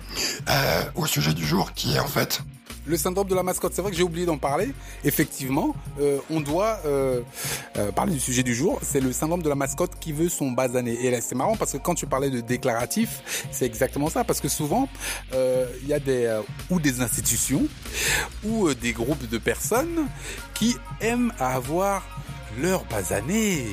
au 0.96 1.06
sujet 1.06 1.34
du 1.34 1.46
jour 1.46 1.74
qui 1.74 1.96
est 1.96 2.00
en 2.00 2.08
fait 2.08 2.42
Le 2.86 2.98
syndrome 2.98 3.28
de 3.28 3.36
la 3.36 3.44
mascotte, 3.44 3.74
c'est 3.74 3.82
vrai 3.82 3.92
que 3.92 3.98
j'ai 3.98 4.04
oublié 4.04 4.26
d'en 4.26 4.38
parler. 4.38 4.74
Effectivement, 5.04 5.76
euh, 6.00 6.18
on 6.32 6.42
doit 6.42 6.80
euh, 6.86 7.22
euh, 7.78 7.92
parler 7.92 8.14
du 8.14 8.20
sujet 8.20 8.42
du 8.42 8.56
jour. 8.56 8.80
C'est 8.82 9.00
le 9.00 9.12
syndrome 9.12 9.44
de 9.44 9.50
la 9.50 9.56
mascotte 9.56 9.92
qui 10.00 10.12
veut 10.12 10.30
son 10.30 10.52
basané. 10.52 10.94
Et 11.06 11.12
là, 11.12 11.22
c'est 11.22 11.36
marrant 11.36 11.56
parce 11.56 11.74
que 11.74 11.78
quand 11.78 11.96
tu 11.96 12.08
parlais 12.08 12.32
de 12.32 12.42
déclaratif, 12.42 13.22
c'est 13.52 13.66
exactement 13.66 14.10
ça. 14.10 14.24
Parce 14.24 14.42
que 14.42 14.48
souvent, 14.48 14.90
il 15.34 15.88
y 15.88 15.94
a 15.94 16.00
des 16.00 16.42
ou 16.70 16.80
des 16.80 17.02
institutions 17.02 17.68
ou 18.44 18.74
des 18.74 18.94
groupes 18.94 19.30
de 19.30 19.38
personnes 19.38 20.08
qui 20.54 20.76
aiment 21.02 21.34
avoir 21.40 22.04
leur 22.60 22.84
basané. 22.86 23.66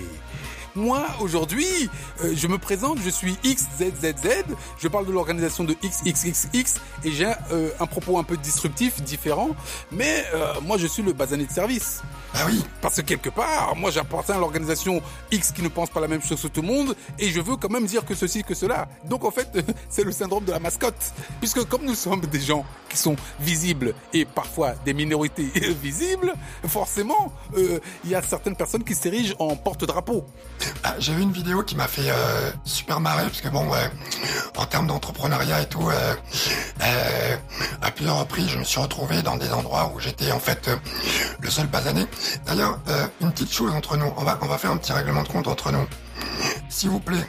Moi, 0.79 1.05
aujourd'hui, 1.21 1.91
euh, 2.23 2.35
je 2.37 2.47
me 2.47 2.57
présente, 2.57 3.01
je 3.05 3.11
suis 3.11 3.37
XZZZ, 3.43 4.45
je 4.79 4.87
parle 4.87 5.07
de 5.07 5.11
l'organisation 5.13 5.65
de 5.65 5.75
XXXX 5.75 6.81
et 7.03 7.11
j'ai 7.11 7.33
euh, 7.51 7.71
un 7.81 7.87
propos 7.87 8.17
un 8.17 8.23
peu 8.23 8.37
disruptif, 8.37 9.03
différent, 9.03 9.51
mais 9.91 10.25
euh, 10.35 10.55
moi 10.63 10.79
je 10.79 10.87
suis 10.87 11.03
le 11.03 11.13
basané 11.13 11.47
de 11.47 11.51
service. 11.51 12.01
bah 12.33 12.43
oui, 12.47 12.65
Parce 12.81 12.95
que 12.95 13.01
quelque 13.01 13.29
part, 13.29 13.75
moi 13.75 13.91
j'appartiens 13.91 14.37
à 14.37 14.39
l'organisation 14.39 15.03
X 15.33 15.51
qui 15.51 15.63
ne 15.63 15.69
pense 15.69 15.91
pas 15.91 15.99
la 15.99 16.07
même 16.07 16.23
chose 16.23 16.41
que 16.41 16.47
tout 16.47 16.63
le 16.63 16.69
monde 16.69 16.95
et 17.19 17.29
je 17.29 17.41
veux 17.41 17.57
quand 17.57 17.71
même 17.71 17.87
dire 17.87 18.05
que 18.05 18.15
ceci, 18.15 18.45
que 18.45 18.55
cela. 18.55 18.89
Donc 19.05 19.25
en 19.25 19.33
fait, 19.33 19.49
c'est 19.89 20.05
le 20.05 20.13
syndrome 20.13 20.45
de 20.45 20.53
la 20.53 20.61
mascotte. 20.61 21.13
Puisque 21.41 21.65
comme 21.65 21.87
nous 21.87 21.97
sommes 21.97 22.21
des 22.21 22.41
gens 22.41 22.65
qui 22.89 22.99
sont 22.99 23.17
visibles 23.41 23.95
et 24.13 24.25
parfois 24.25 24.75
des 24.85 24.95
minorités 24.95 25.51
visibles, 25.83 26.35
forcément, 26.69 27.33
euh, 27.57 27.81
il 28.05 28.11
y 28.11 28.15
a 28.15 28.23
certaines 28.23 28.55
personnes 28.55 28.85
qui 28.85 28.95
s'érigent 28.95 29.35
en 29.41 29.57
porte-drapeau. 29.57 30.25
Ah, 30.85 30.95
j'ai 30.99 31.15
vu 31.15 31.23
une 31.23 31.33
vidéo 31.33 31.63
qui 31.63 31.77
m'a 31.77 31.87
fait 31.89 32.11
euh, 32.11 32.51
super 32.65 33.01
marrer 33.01 33.25
parce 33.25 33.41
que 33.41 33.49
bon, 33.49 33.69
ouais, 33.69 33.91
en 34.57 34.67
termes 34.67 34.87
d'entrepreneuriat 34.87 35.63
et 35.63 35.67
tout, 35.67 35.89
euh, 35.89 36.15
euh, 36.83 37.37
à 37.83 37.91
plusieurs 37.91 38.19
reprises, 38.19 38.49
je 38.49 38.59
me 38.59 38.65
suis 38.65 38.81
retrouvé 38.81 39.23
dans 39.23 39.37
des 39.37 39.53
endroits 39.53 39.93
où 39.95 40.01
j'étais 40.01 40.33
en 40.33 40.41
fait 40.41 40.69
euh, 40.69 40.77
le 41.41 41.51
seul 41.51 41.67
basané. 41.67 42.07
D'ailleurs, 42.47 42.79
euh, 42.89 43.07
une 43.21 43.33
petite 43.33 43.53
chose 43.53 43.73
entre 43.73 43.97
nous, 43.97 44.13
on 44.17 44.25
va 44.25 44.39
on 44.43 44.47
va 44.47 44.59
faire 44.59 44.71
un 44.71 44.77
petit 44.77 44.93
règlement 44.93 45.23
de 45.23 45.29
compte 45.29 45.49
entre 45.49 45.73
nous. 45.73 45.87
S'il 46.69 46.91
vous 46.91 47.01
plaît, 47.01 47.27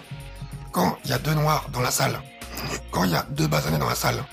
quand 0.72 0.98
il 1.06 1.12
y 1.12 1.14
a 1.14 1.20
deux 1.20 1.34
noirs 1.34 1.66
dans 1.72 1.82
la 1.82 1.92
salle 1.92 2.20
quand 2.92 3.04
il 3.04 3.12
y 3.12 3.16
a 3.16 3.26
deux 3.30 3.48
basanés 3.48 3.78
dans 3.78 3.90
la 3.90 3.96
salle, 3.96 4.24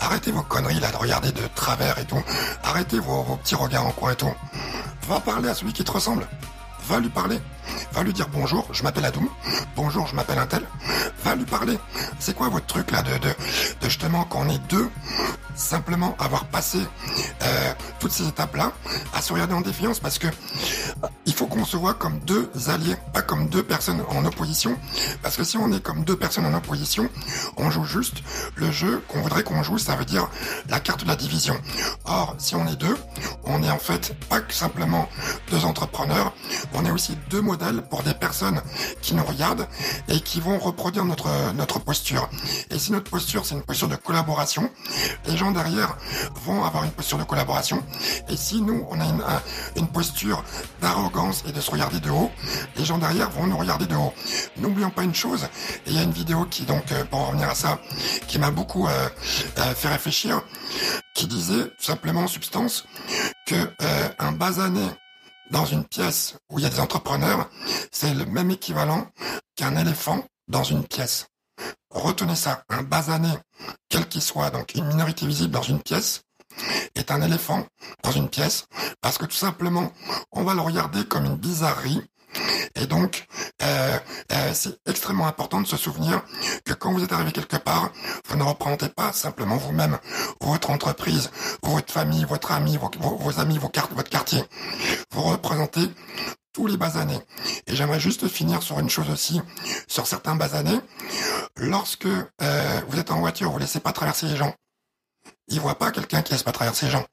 arrêtez 0.00 0.30
vos 0.30 0.42
conneries 0.42 0.80
là 0.80 0.90
de 0.90 0.96
regarder 0.96 1.32
de 1.32 1.46
travers 1.54 1.98
et 1.98 2.04
tout. 2.04 2.22
Arrêtez 2.62 2.98
vos 2.98 3.36
petits 3.36 3.54
regards 3.54 3.86
en 3.86 3.90
coin 3.90 4.12
et 4.12 4.16
tout. 4.16 4.32
Va 5.08 5.20
parler 5.20 5.48
à 5.48 5.54
celui 5.54 5.72
qui 5.72 5.84
te 5.84 5.92
ressemble. 5.92 6.26
Va 6.88 7.00
lui 7.00 7.08
parler. 7.08 7.38
Va 7.96 8.02
lui 8.02 8.12
dire 8.12 8.28
bonjour, 8.30 8.68
je 8.72 8.82
m'appelle 8.82 9.06
Adoum. 9.06 9.26
Bonjour, 9.74 10.06
je 10.06 10.14
m'appelle 10.14 10.38
Intel. 10.38 10.62
Va 11.24 11.34
lui 11.34 11.46
parler. 11.46 11.78
C'est 12.18 12.36
quoi 12.36 12.50
votre 12.50 12.66
truc 12.66 12.90
là 12.90 13.00
de, 13.02 13.12
de, 13.12 13.28
de 13.28 13.84
justement 13.84 14.24
quand 14.24 14.40
on 14.44 14.50
est 14.50 14.58
deux, 14.68 14.90
simplement 15.56 16.16
avoir 16.18 16.44
passé 16.46 16.78
euh, 17.42 17.72
toutes 17.98 18.12
ces 18.12 18.28
étapes-là, 18.28 18.72
à 19.14 19.22
se 19.22 19.32
regarder 19.32 19.54
en 19.54 19.60
défiance 19.60 20.00
parce 20.00 20.18
que 20.18 20.26
euh, 20.26 21.08
il 21.24 21.34
faut 21.34 21.46
qu'on 21.46 21.64
se 21.64 21.76
voit 21.76 21.94
comme 21.94 22.18
deux 22.20 22.50
alliés, 22.68 22.96
pas 23.12 23.22
comme 23.22 23.48
deux 23.48 23.62
personnes 23.62 24.02
en 24.08 24.24
opposition. 24.24 24.76
Parce 25.22 25.36
que 25.36 25.44
si 25.44 25.56
on 25.56 25.72
est 25.72 25.80
comme 25.80 26.04
deux 26.04 26.16
personnes 26.16 26.46
en 26.46 26.54
opposition, 26.54 27.08
on 27.56 27.70
joue 27.70 27.84
juste 27.84 28.22
le 28.54 28.70
jeu 28.70 29.02
qu'on 29.08 29.20
voudrait 29.20 29.42
qu'on 29.42 29.62
joue, 29.62 29.78
ça 29.78 29.96
veut 29.96 30.04
dire 30.04 30.28
la 30.68 30.80
carte 30.80 31.02
de 31.02 31.08
la 31.08 31.16
division. 31.16 31.56
Or, 32.04 32.34
si 32.38 32.54
on 32.54 32.66
est 32.66 32.76
deux, 32.76 32.96
on 33.44 33.62
est 33.62 33.70
en 33.70 33.78
fait 33.78 34.14
pas 34.28 34.40
que 34.40 34.54
simplement 34.54 35.08
deux 35.50 35.64
entrepreneurs, 35.64 36.32
on 36.74 36.84
est 36.84 36.90
aussi 36.90 37.16
deux 37.30 37.40
modèles 37.40 37.82
pour 37.82 38.02
des 38.02 38.14
personnes 38.14 38.60
qui 39.02 39.14
nous 39.14 39.24
regardent 39.24 39.66
et 40.08 40.20
qui 40.20 40.40
vont 40.40 40.58
reproduire 40.58 41.04
notre, 41.04 41.28
notre 41.54 41.78
posture. 41.78 42.28
Et 42.70 42.78
si 42.78 42.92
notre 42.92 43.10
posture, 43.10 43.44
c'est 43.44 43.54
une 43.54 43.62
posture 43.62 43.88
de 43.88 43.96
collaboration, 43.96 44.70
les 45.26 45.36
gens 45.36 45.45
derrière 45.50 45.96
vont 46.44 46.64
avoir 46.64 46.84
une 46.84 46.90
posture 46.90 47.18
de 47.18 47.24
collaboration. 47.24 47.82
Et 48.28 48.36
si 48.36 48.60
nous, 48.60 48.86
on 48.90 49.00
a 49.00 49.04
une, 49.76 49.86
posture 49.88 50.44
d'arrogance 50.80 51.42
et 51.48 51.52
de 51.52 51.60
se 51.60 51.70
regarder 51.70 52.00
de 52.00 52.10
haut, 52.10 52.30
les 52.76 52.84
gens 52.84 52.98
derrière 52.98 53.30
vont 53.30 53.46
nous 53.46 53.56
regarder 53.56 53.86
de 53.86 53.94
haut. 53.94 54.12
N'oublions 54.58 54.90
pas 54.90 55.04
une 55.04 55.14
chose, 55.14 55.44
et 55.86 55.90
il 55.90 55.94
y 55.94 55.98
a 55.98 56.02
une 56.02 56.10
vidéo 56.10 56.44
qui, 56.50 56.64
donc, 56.64 56.92
euh, 56.92 57.04
pour 57.04 57.26
revenir 57.28 57.48
à 57.48 57.54
ça, 57.54 57.78
qui 58.26 58.38
m'a 58.38 58.50
beaucoup 58.50 58.86
euh, 58.86 59.08
euh, 59.58 59.74
fait 59.74 59.88
réfléchir, 59.88 60.42
qui 61.14 61.26
disait 61.26 61.64
tout 61.64 61.84
simplement 61.84 62.22
en 62.22 62.28
substance 62.28 62.84
que 63.46 63.54
un 64.18 64.32
basané 64.32 64.86
dans 65.50 65.64
une 65.64 65.84
pièce 65.84 66.36
où 66.50 66.58
il 66.58 66.62
y 66.62 66.66
a 66.66 66.70
des 66.70 66.80
entrepreneurs, 66.80 67.48
c'est 67.90 68.12
le 68.12 68.26
même 68.26 68.50
équivalent 68.50 69.06
qu'un 69.54 69.76
éléphant 69.76 70.24
dans 70.48 70.64
une 70.64 70.84
pièce. 70.84 71.28
Retenez 71.96 72.36
ça, 72.36 72.62
un 72.68 72.82
basané, 72.82 73.30
quel 73.88 74.06
qu'il 74.06 74.20
soit, 74.20 74.50
donc 74.50 74.74
une 74.74 74.84
minorité 74.84 75.26
visible 75.26 75.50
dans 75.50 75.62
une 75.62 75.80
pièce, 75.80 76.24
est 76.94 77.10
un 77.10 77.22
éléphant 77.22 77.64
dans 78.02 78.12
une 78.12 78.28
pièce, 78.28 78.66
parce 79.00 79.16
que 79.16 79.24
tout 79.24 79.36
simplement, 79.36 79.90
on 80.30 80.44
va 80.44 80.52
le 80.52 80.60
regarder 80.60 81.06
comme 81.06 81.24
une 81.24 81.36
bizarrerie, 81.36 82.02
et 82.74 82.86
donc, 82.86 83.26
euh, 83.62 83.98
euh, 84.30 84.50
c'est 84.52 84.78
extrêmement 84.86 85.26
important 85.26 85.62
de 85.62 85.66
se 85.66 85.78
souvenir 85.78 86.22
que 86.66 86.74
quand 86.74 86.92
vous 86.92 87.02
êtes 87.02 87.12
arrivé 87.12 87.32
quelque 87.32 87.56
part, 87.56 87.90
vous 88.28 88.36
ne 88.36 88.42
représentez 88.42 88.90
pas 88.90 89.14
simplement 89.14 89.56
vous-même, 89.56 89.98
votre 90.42 90.68
entreprise, 90.68 91.30
votre 91.62 91.90
famille, 91.90 92.24
votre 92.24 92.52
ami, 92.52 92.76
vos, 92.76 92.90
vos, 93.00 93.40
amis, 93.40 93.56
vos 93.56 93.70
cartes, 93.70 93.92
votre 93.94 94.10
quartier. 94.10 94.44
Vous 95.12 95.22
représentez 95.22 95.88
tous 96.56 96.66
les 96.66 96.78
basanés. 96.78 97.20
Et 97.66 97.76
j'aimerais 97.76 98.00
juste 98.00 98.28
finir 98.28 98.62
sur 98.62 98.78
une 98.78 98.88
chose 98.88 99.10
aussi, 99.10 99.42
sur 99.86 100.06
certains 100.06 100.36
basanés. 100.36 100.80
Lorsque 101.58 102.06
euh, 102.06 102.80
vous 102.88 102.98
êtes 102.98 103.10
en 103.10 103.20
voiture, 103.20 103.50
vous 103.50 103.58
laissez 103.58 103.78
pas 103.78 103.92
traverser 103.92 104.24
les 104.24 104.36
gens. 104.36 104.54
Ils 105.48 105.60
voient 105.60 105.78
pas 105.78 105.90
quelqu'un 105.90 106.22
qui 106.22 106.32
laisse 106.32 106.44
pas 106.44 106.52
traverser 106.52 106.86
les 106.86 106.92
gens. 106.92 107.04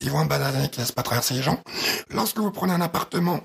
Ils 0.00 0.10
voient 0.10 0.22
un 0.22 0.24
banané 0.24 0.68
qui 0.68 0.80
laisse 0.80 0.90
pas 0.90 1.04
traverser 1.04 1.34
les 1.34 1.42
gens. 1.42 1.62
Lorsque 2.10 2.38
vous 2.38 2.50
prenez 2.50 2.72
un 2.72 2.80
appartement 2.80 3.38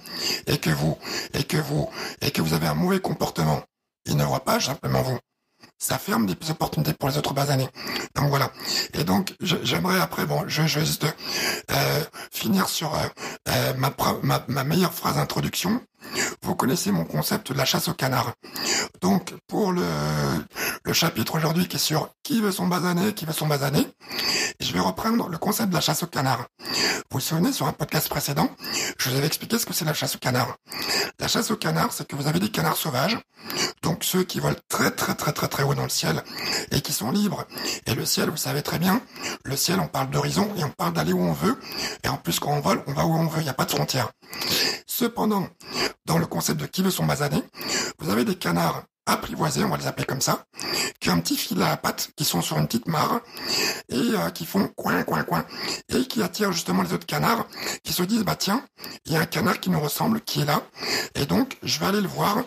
et 0.47 0.57
que 0.57 0.71
vous 0.71 0.97
et 1.35 1.43
que 1.43 1.57
vous 1.57 1.87
et 2.21 2.31
que 2.31 2.41
vous 2.41 2.53
avez 2.53 2.65
un 2.65 2.73
mauvais 2.73 2.99
comportement, 2.99 3.61
ils 4.05 4.17
ne 4.17 4.23
voient 4.23 4.43
pas 4.43 4.59
simplement 4.59 5.03
vous. 5.03 5.19
Ça 5.83 5.97
ferme 5.97 6.25
des 6.25 6.49
opportunités 6.49 6.93
pour 6.93 7.09
les 7.09 7.17
autres 7.17 7.33
basanés. 7.33 7.67
Donc 8.15 8.29
voilà. 8.29 8.53
Et 8.93 9.03
donc 9.03 9.35
j'aimerais 9.41 9.99
après 9.99 10.25
bon, 10.25 10.45
je, 10.47 10.65
juste 10.65 11.05
euh, 11.71 12.03
finir 12.31 12.69
sur 12.69 12.95
euh, 12.95 12.99
euh, 13.49 13.73
ma, 13.73 13.93
ma 14.21 14.45
ma 14.47 14.63
meilleure 14.63 14.93
phrase 14.93 15.17
d'introduction. 15.17 15.81
Vous 16.41 16.55
connaissez 16.55 16.93
mon 16.93 17.03
concept 17.03 17.51
de 17.51 17.57
la 17.57 17.65
chasse 17.65 17.89
au 17.89 17.93
canard. 17.93 18.33
Donc, 19.01 19.33
pour 19.47 19.71
le, 19.71 19.83
le 20.83 20.93
chapitre 20.93 21.35
aujourd'hui 21.35 21.67
qui 21.67 21.75
est 21.75 21.79
sur 21.79 22.09
qui 22.23 22.39
veut 22.39 22.51
son 22.51 22.67
basané, 22.67 23.13
qui 23.13 23.25
veut 23.25 23.33
son 23.33 23.47
basané, 23.47 23.85
je 24.59 24.73
vais 24.73 24.79
reprendre 24.79 25.29
le 25.29 25.37
concept 25.37 25.69
de 25.69 25.75
la 25.75 25.81
chasse 25.81 26.03
au 26.03 26.07
canard. 26.07 26.47
Vous 26.59 27.19
vous 27.19 27.19
souvenez, 27.19 27.51
sur 27.51 27.67
un 27.67 27.73
podcast 27.73 28.09
précédent, 28.09 28.49
je 28.97 29.09
vous 29.09 29.15
avais 29.15 29.27
expliqué 29.27 29.59
ce 29.59 29.65
que 29.65 29.73
c'est 29.73 29.85
la 29.85 29.93
chasse 29.93 30.15
au 30.15 30.19
canard. 30.19 30.57
La 31.19 31.27
chasse 31.27 31.51
au 31.51 31.55
canard, 31.55 31.93
c'est 31.93 32.07
que 32.07 32.15
vous 32.15 32.27
avez 32.27 32.39
des 32.39 32.49
canards 32.49 32.77
sauvages, 32.77 33.17
donc 33.81 34.03
ceux 34.03 34.23
qui 34.23 34.39
volent 34.39 34.55
très 34.69 34.91
très 34.91 35.15
très 35.15 35.31
très 35.31 35.47
très 35.47 35.63
haut 35.63 35.75
dans 35.75 35.83
le 35.83 35.89
ciel 35.89 36.23
et 36.71 36.81
qui 36.81 36.93
sont 36.93 37.11
libres. 37.11 37.45
Et 37.85 37.95
le 37.95 38.05
ciel, 38.05 38.29
vous 38.29 38.37
savez 38.37 38.61
très 38.61 38.79
bien, 38.79 39.01
le 39.43 39.55
ciel, 39.55 39.79
on 39.79 39.87
parle 39.87 40.09
d'horizon 40.09 40.49
et 40.57 40.63
on 40.63 40.69
parle 40.69 40.93
d'aller 40.93 41.13
où 41.13 41.21
on 41.21 41.33
veut. 41.33 41.59
Et 42.03 42.09
en 42.09 42.17
plus, 42.17 42.39
quand 42.39 42.51
on 42.51 42.61
vole, 42.61 42.83
on 42.87 42.93
va 42.93 43.05
où 43.05 43.13
on 43.13 43.27
veut, 43.27 43.41
il 43.41 43.43
n'y 43.43 43.49
a 43.49 43.53
pas 43.53 43.65
de 43.65 43.71
frontières. 43.71 44.11
Cependant, 44.87 45.47
dans 46.05 46.17
le 46.17 46.25
concept 46.25 46.59
de 46.59 46.65
qui 46.65 46.81
veut 46.81 46.91
son 46.91 47.05
basané, 47.05 47.43
vous 47.99 48.09
avez 48.09 48.25
des 48.25 48.35
canards 48.35 48.83
apprivoisés, 49.05 49.63
on 49.63 49.69
va 49.69 49.77
les 49.77 49.87
appeler 49.87 50.05
comme 50.05 50.21
ça, 50.21 50.45
qui 50.99 51.09
ont 51.09 51.13
un 51.13 51.19
petit 51.19 51.37
fil 51.37 51.61
à 51.61 51.69
la 51.69 51.77
patte, 51.77 52.11
qui 52.15 52.25
sont 52.25 52.41
sur 52.41 52.57
une 52.57 52.67
petite 52.67 52.87
mare, 52.87 53.21
et 53.89 53.95
euh, 53.95 54.29
qui 54.29 54.45
font 54.45 54.67
coin, 54.69 55.03
coin, 55.03 55.23
coin, 55.23 55.45
et 55.89 56.05
qui 56.05 56.23
attirent 56.23 56.51
justement 56.51 56.83
les 56.83 56.93
autres 56.93 57.05
canards, 57.05 57.47
qui 57.83 57.93
se 57.93 58.03
disent, 58.03 58.23
bah 58.23 58.35
tiens, 58.35 58.63
il 59.05 59.13
y 59.13 59.15
a 59.15 59.19
un 59.19 59.25
canard 59.25 59.59
qui 59.59 59.69
nous 59.69 59.79
ressemble, 59.79 60.21
qui 60.21 60.41
est 60.41 60.45
là, 60.45 60.61
et 61.15 61.25
donc 61.25 61.57
je 61.63 61.79
vais 61.79 61.87
aller 61.87 62.01
le 62.01 62.07
voir, 62.07 62.37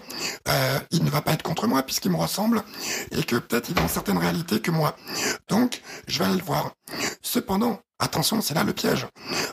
euh, 0.49 0.79
il 0.91 1.05
ne 1.05 1.11
va 1.11 1.21
pas 1.21 1.33
être 1.33 1.43
contre 1.43 1.67
moi, 1.67 1.83
puisqu'il 1.83 2.11
me 2.11 2.17
ressemble, 2.17 2.63
et 3.13 3.23
que 3.23 3.37
peut-être 3.37 3.69
il 3.71 3.79
a 3.79 3.83
une 3.83 3.89
certaine 3.89 4.19
réalité 4.19 4.61
que 4.61 4.71
moi. 4.71 4.97
Donc, 5.49 5.83
je 6.07 6.19
vais 6.19 6.25
aller 6.25 6.37
le 6.37 6.45
voir. 6.45 6.73
Cependant, 7.23 7.81
Attention, 7.99 8.43
c'est 8.43 8.53
là 8.53 8.63
le 8.63 8.75
piège. 8.75 9.07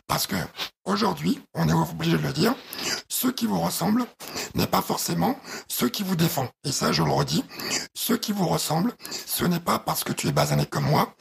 Parce 0.06 0.28
que 0.28 0.36
aujourd'hui, 0.86 1.42
on 1.54 1.70
est 1.70 1.74
obligé 1.74 2.18
de 2.18 2.24
le 2.24 2.34
dire, 2.34 2.56
ceux 3.08 3.32
qui 3.32 3.46
vous 3.46 3.60
ressemblent 3.60 4.06
n'est 4.56 4.68
pas 4.68 4.82
forcément 4.82 5.38
ceux 5.68 5.90
qui 5.90 6.04
vous 6.04 6.16
défendent. 6.16 6.50
Et 6.64 6.72
ça, 6.72 6.92
je 6.92 7.04
le 7.04 7.12
redis, 7.12 7.44
ceux 7.94 8.18
qui 8.18 8.32
vous 8.32 8.48
ressemblent, 8.48 8.94
ce 9.26 9.46
n'est 9.46 9.60
pas 9.60 9.80
parce 9.80 10.04
que 10.04 10.14
tu 10.14 10.28
es 10.28 10.32
basané 10.32 10.66
comme 10.66 10.86
moi 10.86 11.16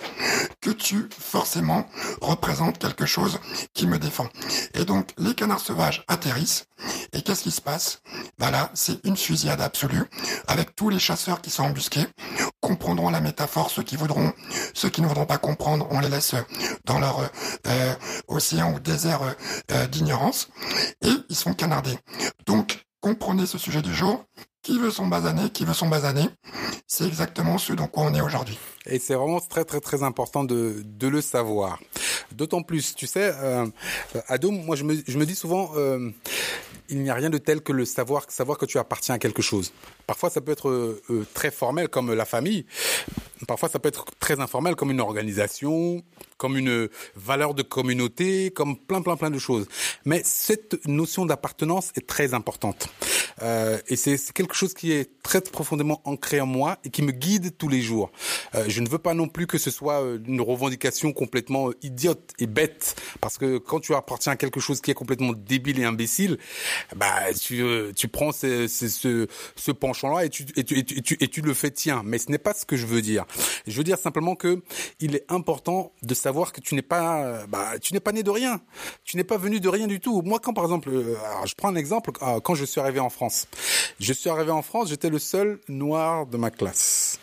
que 0.61 0.71
tu 0.71 1.09
forcément 1.16 1.87
représentes 2.21 2.78
quelque 2.78 3.07
chose 3.07 3.40
qui 3.75 3.87
me 3.87 3.99
défend. 3.99 4.28
Et 4.75 4.85
donc, 4.85 5.12
les 5.19 5.35
canards 5.35 5.61
sauvages 5.61 6.04
atterrissent. 6.09 6.66
Et 7.12 7.23
qu'est-ce 7.23 7.42
qui 7.42 7.50
se 7.50 7.61
passe? 7.61 8.00
Voilà, 8.38 8.71
c'est 8.75 9.04
une 9.04 9.16
fusillade 9.16 9.61
absolue 9.61 10.04
avec 10.49 10.75
tous 10.75 10.88
les 10.88 10.99
chasseurs 10.99 11.40
qui 11.40 11.50
sont 11.50 11.64
embusqués 11.64 12.07
comprendront 12.62 13.11
la 13.11 13.21
métaphore, 13.21 13.71
ceux 13.71 13.83
qui 13.83 13.97
voudront, 13.97 14.33
ceux 14.73 14.88
qui 14.88 15.02
ne 15.02 15.09
voudront 15.09 15.26
pas 15.26 15.37
comprendre, 15.37 15.87
on 15.90 15.99
les 15.99 16.09
laisse 16.09 16.35
dans 16.85 17.00
leur 17.00 17.28
euh, 17.66 17.95
océan 18.28 18.73
ou 18.73 18.78
désert 18.78 19.23
euh, 19.23 19.33
d'ignorance, 19.90 20.49
et 21.04 21.11
ils 21.28 21.37
sont 21.37 21.54
canardés. 21.54 21.99
Donc, 22.47 22.85
comprenez 23.00 23.47
ce 23.47 23.59
sujet 23.59 23.82
du 23.82 23.94
jour. 23.94 24.25
Qui 24.64 24.78
veut 24.78 24.92
son 24.92 25.09
basané, 25.09 25.50
qui 25.50 25.64
veut 25.64 25.75
son 25.75 25.88
basané, 25.88 26.23
c'est 26.87 27.04
exactement 27.04 27.59
ce 27.59 27.73
dont 27.73 27.90
on 27.94 28.14
est 28.14 28.21
aujourd'hui. 28.21 28.56
Et 28.87 29.00
c'est 29.00 29.14
vraiment 29.14 29.40
très 29.40 29.64
très 29.64 29.80
très 29.80 30.04
important 30.04 30.44
de, 30.44 30.85
de 30.85 31.09
le 31.09 31.21
savoir. 31.21 31.80
D'autant 32.30 32.62
plus, 32.62 32.94
tu 32.94 33.09
sais, 33.09 33.35
euh, 33.35 33.66
Ado, 34.28 34.52
moi 34.52 34.76
je 34.76 34.85
me, 34.85 35.02
je 35.04 35.18
me 35.18 35.26
dis 35.26 35.35
souvent, 35.35 35.73
euh, 35.75 36.11
il 36.92 37.02
n'y 37.02 37.11
a 37.11 37.14
rien 37.14 37.30
de 37.30 37.38
tel 37.38 37.62
que 37.62 37.72
le 37.72 37.84
savoir, 37.84 38.25
savoir 38.28 38.58
que 38.58 38.66
tu 38.66 38.78
appartiens 38.78 39.14
à 39.16 39.18
quelque 39.18 39.42
chose. 39.42 39.72
Parfois 40.06 40.30
ça 40.30 40.40
peut 40.40 40.52
être 40.52 40.68
euh, 40.68 41.26
très 41.34 41.50
formel 41.50 41.88
comme 41.88 42.12
la 42.12 42.25
famille, 42.25 42.66
parfois 43.49 43.68
ça 43.68 43.78
peut 43.78 43.88
être 43.88 44.04
très 44.20 44.40
informel 44.40 44.76
comme 44.76 44.90
une 44.90 45.00
organisation, 45.00 46.02
comme 46.37 46.56
une 46.56 46.88
valeur 47.16 47.54
de 47.54 47.62
communauté, 47.62 48.50
comme 48.50 48.76
plein 48.76 49.02
plein 49.02 49.16
plein 49.16 49.30
de 49.30 49.38
choses. 49.38 49.66
Mais 50.04 50.22
cette 50.25 50.87
notion 50.87 51.26
d'appartenance 51.26 51.90
est 51.96 52.06
très 52.06 52.34
importante. 52.34 52.88
Euh, 53.40 53.78
et 53.88 53.96
c'est 53.96 54.18
quelque 54.32 54.54
chose 54.54 54.74
qui 54.74 54.92
est 54.92 55.10
très 55.22 55.40
profondément 55.40 56.00
ancré 56.04 56.40
en 56.40 56.46
moi 56.46 56.78
et 56.84 56.90
qui 56.90 57.02
me 57.02 57.12
guide 57.12 57.56
tous 57.56 57.68
les 57.68 57.80
jours. 57.80 58.10
Euh, 58.54 58.64
je 58.68 58.80
ne 58.80 58.88
veux 58.88 58.98
pas 58.98 59.14
non 59.14 59.28
plus 59.28 59.46
que 59.46 59.58
ce 59.58 59.70
soit 59.70 60.02
euh, 60.02 60.18
une 60.26 60.40
revendication 60.40 61.12
complètement 61.12 61.70
idiote 61.82 62.32
et 62.38 62.46
bête, 62.46 62.96
parce 63.20 63.38
que 63.38 63.58
quand 63.58 63.80
tu 63.80 63.94
appartiens 63.94 64.32
à 64.32 64.36
quelque 64.36 64.60
chose 64.60 64.80
qui 64.80 64.90
est 64.90 64.94
complètement 64.94 65.32
débile 65.32 65.80
et 65.80 65.84
imbécile, 65.84 66.38
bah 66.96 67.32
tu 67.40 67.64
tu 67.96 68.08
prends 68.08 68.32
ce, 68.32 68.66
ce, 68.68 69.26
ce 69.56 69.70
penchant-là 69.70 70.24
et 70.24 70.28
tu, 70.28 70.44
et, 70.56 70.64
tu, 70.64 70.78
et, 70.78 70.84
tu, 70.84 71.16
et 71.20 71.28
tu 71.28 71.40
le 71.40 71.54
fais 71.54 71.70
tien. 71.70 72.02
Mais 72.04 72.18
ce 72.18 72.30
n'est 72.30 72.38
pas 72.38 72.54
ce 72.54 72.64
que 72.64 72.76
je 72.76 72.86
veux 72.86 73.02
dire. 73.02 73.24
Je 73.66 73.76
veux 73.76 73.84
dire 73.84 73.98
simplement 73.98 74.34
que 74.34 74.62
il 75.00 75.14
est 75.14 75.24
important 75.30 75.92
de 76.02 76.14
savoir 76.14 76.52
que 76.52 76.60
tu 76.60 76.74
n'es 76.74 76.82
pas 76.82 77.46
bah, 77.46 77.78
tu 77.80 77.94
n'es 77.94 78.00
pas 78.00 78.12
né 78.12 78.22
de 78.22 78.30
rien. 78.30 78.60
Tu 79.04 79.16
n'es 79.16 79.24
pas 79.24 79.36
venu 79.36 79.60
de 79.60 79.68
rien 79.68 79.86
du 79.86 80.00
tout. 80.00 80.22
Moi, 80.22 80.38
quand 80.40 80.52
par 80.52 80.64
exemple, 80.64 80.90
alors 80.90 81.46
je 81.46 81.54
prends 81.54 81.68
un 81.68 81.76
exemple, 81.76 82.12
quand 82.12 82.54
je 82.54 82.64
suis 82.64 82.80
arrivé 82.80 83.00
en 83.00 83.10
France. 83.10 83.22
Je 84.00 84.12
suis 84.12 84.31
arrivé 84.31 84.50
en 84.50 84.62
France, 84.62 84.88
j'étais 84.88 85.11
le 85.11 85.19
seul 85.19 85.61
noir 85.69 86.26
de 86.26 86.37
ma 86.37 86.50
classe. 86.50 87.19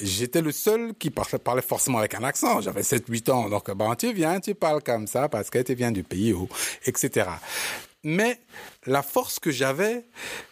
J'étais 0.00 0.42
le 0.42 0.52
seul 0.52 0.94
qui 0.94 1.10
parlait 1.10 1.62
forcément 1.62 1.98
avec 1.98 2.14
un 2.14 2.24
accent. 2.24 2.60
J'avais 2.60 2.82
7-8 2.82 3.30
ans. 3.30 3.48
Donc, 3.48 3.70
bon, 3.70 3.94
tu 3.94 4.12
viens, 4.12 4.40
tu 4.40 4.54
parles 4.54 4.82
comme 4.82 5.06
ça 5.06 5.28
parce 5.28 5.50
que 5.50 5.58
tu 5.60 5.74
viens 5.74 5.92
du 5.92 6.02
pays 6.02 6.32
où, 6.32 6.48
etc. 6.84 7.28
Mais 8.08 8.38
la 8.84 9.02
force 9.02 9.40
que 9.40 9.50
j'avais, 9.50 10.04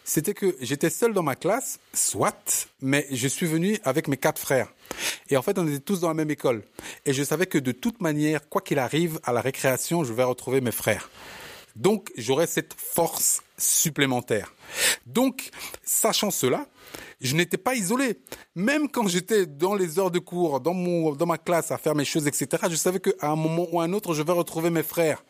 c'était 0.03 0.33
que 0.33 0.57
j'étais 0.59 0.89
seul 0.89 1.13
dans 1.13 1.23
ma 1.23 1.35
classe, 1.35 1.79
soit, 1.93 2.67
mais 2.81 3.07
je 3.11 3.29
suis 3.29 3.45
venu 3.45 3.79
avec 3.85 4.09
mes 4.09 4.17
quatre 4.17 4.41
frères. 4.41 4.73
Et 5.29 5.37
en 5.37 5.41
fait, 5.41 5.57
on 5.57 5.65
était 5.65 5.79
tous 5.79 6.01
dans 6.01 6.09
la 6.09 6.13
même 6.13 6.31
école. 6.31 6.63
Et 7.05 7.13
je 7.13 7.23
savais 7.23 7.45
que 7.45 7.57
de 7.57 7.71
toute 7.71 8.01
manière, 8.01 8.49
quoi 8.49 8.61
qu'il 8.61 8.77
arrive, 8.77 9.21
à 9.23 9.31
la 9.31 9.39
récréation, 9.39 10.03
je 10.03 10.11
vais 10.11 10.25
retrouver 10.25 10.59
mes 10.59 10.73
frères. 10.73 11.09
Donc, 11.77 12.11
j'aurais 12.17 12.47
cette 12.47 12.73
force 12.73 13.41
supplémentaire. 13.57 14.53
Donc, 15.05 15.49
sachant 15.83 16.31
cela, 16.31 16.65
je 17.21 17.35
n'étais 17.35 17.57
pas 17.57 17.75
isolé. 17.75 18.19
Même 18.55 18.89
quand 18.89 19.07
j'étais 19.07 19.45
dans 19.45 19.75
les 19.75 19.99
heures 19.99 20.11
de 20.11 20.19
cours, 20.19 20.59
dans 20.59 20.73
mon, 20.73 21.13
dans 21.13 21.25
ma 21.25 21.37
classe 21.37 21.71
à 21.71 21.77
faire 21.77 21.95
mes 21.95 22.05
choses, 22.05 22.27
etc., 22.27 22.63
je 22.69 22.75
savais 22.75 22.99
qu'à 22.99 23.29
un 23.29 23.35
moment 23.35 23.67
ou 23.71 23.79
un 23.79 23.93
autre, 23.93 24.13
je 24.13 24.21
vais 24.21 24.33
retrouver 24.33 24.69
mes 24.69 24.83
frères. 24.83 25.23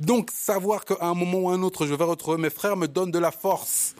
Donc, 0.00 0.30
savoir 0.32 0.84
qu'à 0.84 0.96
un 1.00 1.14
moment 1.14 1.38
ou 1.38 1.48
un 1.50 1.62
autre, 1.62 1.86
je 1.86 1.94
vais 1.94 2.04
retrouver 2.04 2.38
mes 2.38 2.50
frères 2.50 2.76
me 2.76 2.88
donne 2.88 3.10
de 3.10 3.18
la 3.18 3.30
force. 3.30 3.94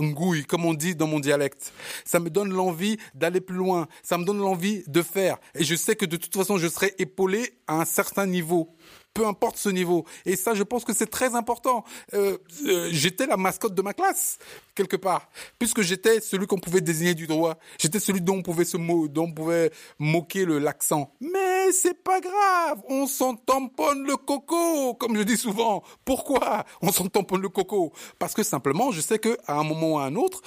Ngouille, 0.00 0.44
comme 0.44 0.64
on 0.64 0.72
dit 0.72 0.94
dans 0.94 1.06
mon 1.06 1.20
dialecte. 1.20 1.72
Ça 2.04 2.18
me 2.18 2.30
donne 2.30 2.50
l'envie 2.50 2.96
d'aller 3.14 3.40
plus 3.40 3.56
loin. 3.56 3.88
Ça 4.02 4.16
me 4.16 4.24
donne 4.24 4.38
l'envie 4.38 4.84
de 4.86 5.02
faire. 5.02 5.38
Et 5.54 5.64
je 5.64 5.74
sais 5.74 5.96
que 5.96 6.06
de 6.06 6.16
toute 6.16 6.34
façon, 6.34 6.56
je 6.56 6.66
serai 6.66 6.94
épaulé 6.98 7.58
à 7.66 7.80
un 7.80 7.84
certain 7.84 8.26
niveau 8.26 8.74
peu 9.14 9.26
importe 9.26 9.56
ce 9.56 9.68
niveau. 9.68 10.04
Et 10.24 10.36
ça, 10.36 10.54
je 10.54 10.62
pense 10.62 10.84
que 10.84 10.94
c'est 10.94 11.06
très 11.06 11.34
important. 11.34 11.84
Euh, 12.14 12.38
euh, 12.66 12.88
j'étais 12.90 13.26
la 13.26 13.36
mascotte 13.36 13.74
de 13.74 13.82
ma 13.82 13.92
classe 13.92 14.38
quelque 14.74 14.96
part, 14.96 15.28
puisque 15.58 15.82
j'étais 15.82 16.20
celui 16.20 16.46
qu'on 16.46 16.58
pouvait 16.58 16.80
désigner 16.80 17.14
du 17.14 17.26
droit. 17.26 17.58
J'étais 17.78 18.00
celui 18.00 18.20
dont 18.20 18.36
on 18.36 18.42
pouvait 18.42 18.64
se 18.64 18.76
mo 18.76 19.08
dont 19.08 19.24
on 19.24 19.32
pouvait 19.32 19.70
moquer 19.98 20.44
le 20.44 20.58
l'accent. 20.58 21.14
Mais 21.20 21.72
c'est 21.72 22.02
pas 22.02 22.20
grave, 22.20 22.82
on 22.88 23.06
s'en 23.06 23.34
tamponne 23.34 24.04
le 24.06 24.16
coco, 24.16 24.94
comme 24.94 25.16
je 25.16 25.22
dis 25.22 25.36
souvent. 25.36 25.82
Pourquoi 26.04 26.64
on 26.80 26.92
s'en 26.92 27.06
tamponne 27.08 27.42
le 27.42 27.48
coco? 27.48 27.92
Parce 28.18 28.34
que 28.34 28.42
simplement, 28.42 28.90
je 28.92 29.00
sais 29.00 29.18
que 29.18 29.36
à 29.46 29.54
un 29.54 29.64
moment 29.64 29.94
ou 29.94 29.98
à 29.98 30.04
un 30.04 30.16
autre, 30.16 30.40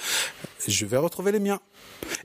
je 0.66 0.86
vais 0.86 0.96
retrouver 0.96 1.32
les 1.32 1.40
miens. 1.40 1.60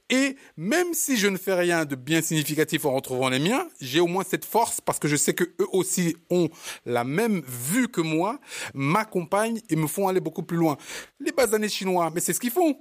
Et 0.09 0.35
même 0.57 0.93
si 0.93 1.17
je 1.17 1.27
ne 1.27 1.37
fais 1.37 1.53
rien 1.53 1.85
de 1.85 1.95
bien 1.95 2.21
significatif 2.21 2.85
en 2.85 2.93
retrouvant 2.93 3.29
les 3.29 3.39
miens, 3.39 3.67
j'ai 3.79 3.99
au 3.99 4.07
moins 4.07 4.23
cette 4.27 4.45
force 4.45 4.81
parce 4.81 4.99
que 4.99 5.07
je 5.07 5.15
sais 5.15 5.33
que 5.33 5.43
eux 5.59 5.67
aussi 5.71 6.15
ont 6.29 6.49
la 6.85 7.03
même 7.03 7.41
vue 7.47 7.87
que 7.87 8.01
moi, 8.01 8.39
m'accompagnent 8.73 9.61
et 9.69 9.75
me 9.75 9.87
font 9.87 10.07
aller 10.07 10.19
beaucoup 10.19 10.43
plus 10.43 10.57
loin. 10.57 10.77
Les 11.19 11.31
basanés 11.31 11.69
chinois, 11.69 11.90
mais 12.13 12.21
c'est 12.21 12.33
ce 12.33 12.39
qu'ils 12.39 12.51
font. 12.51 12.77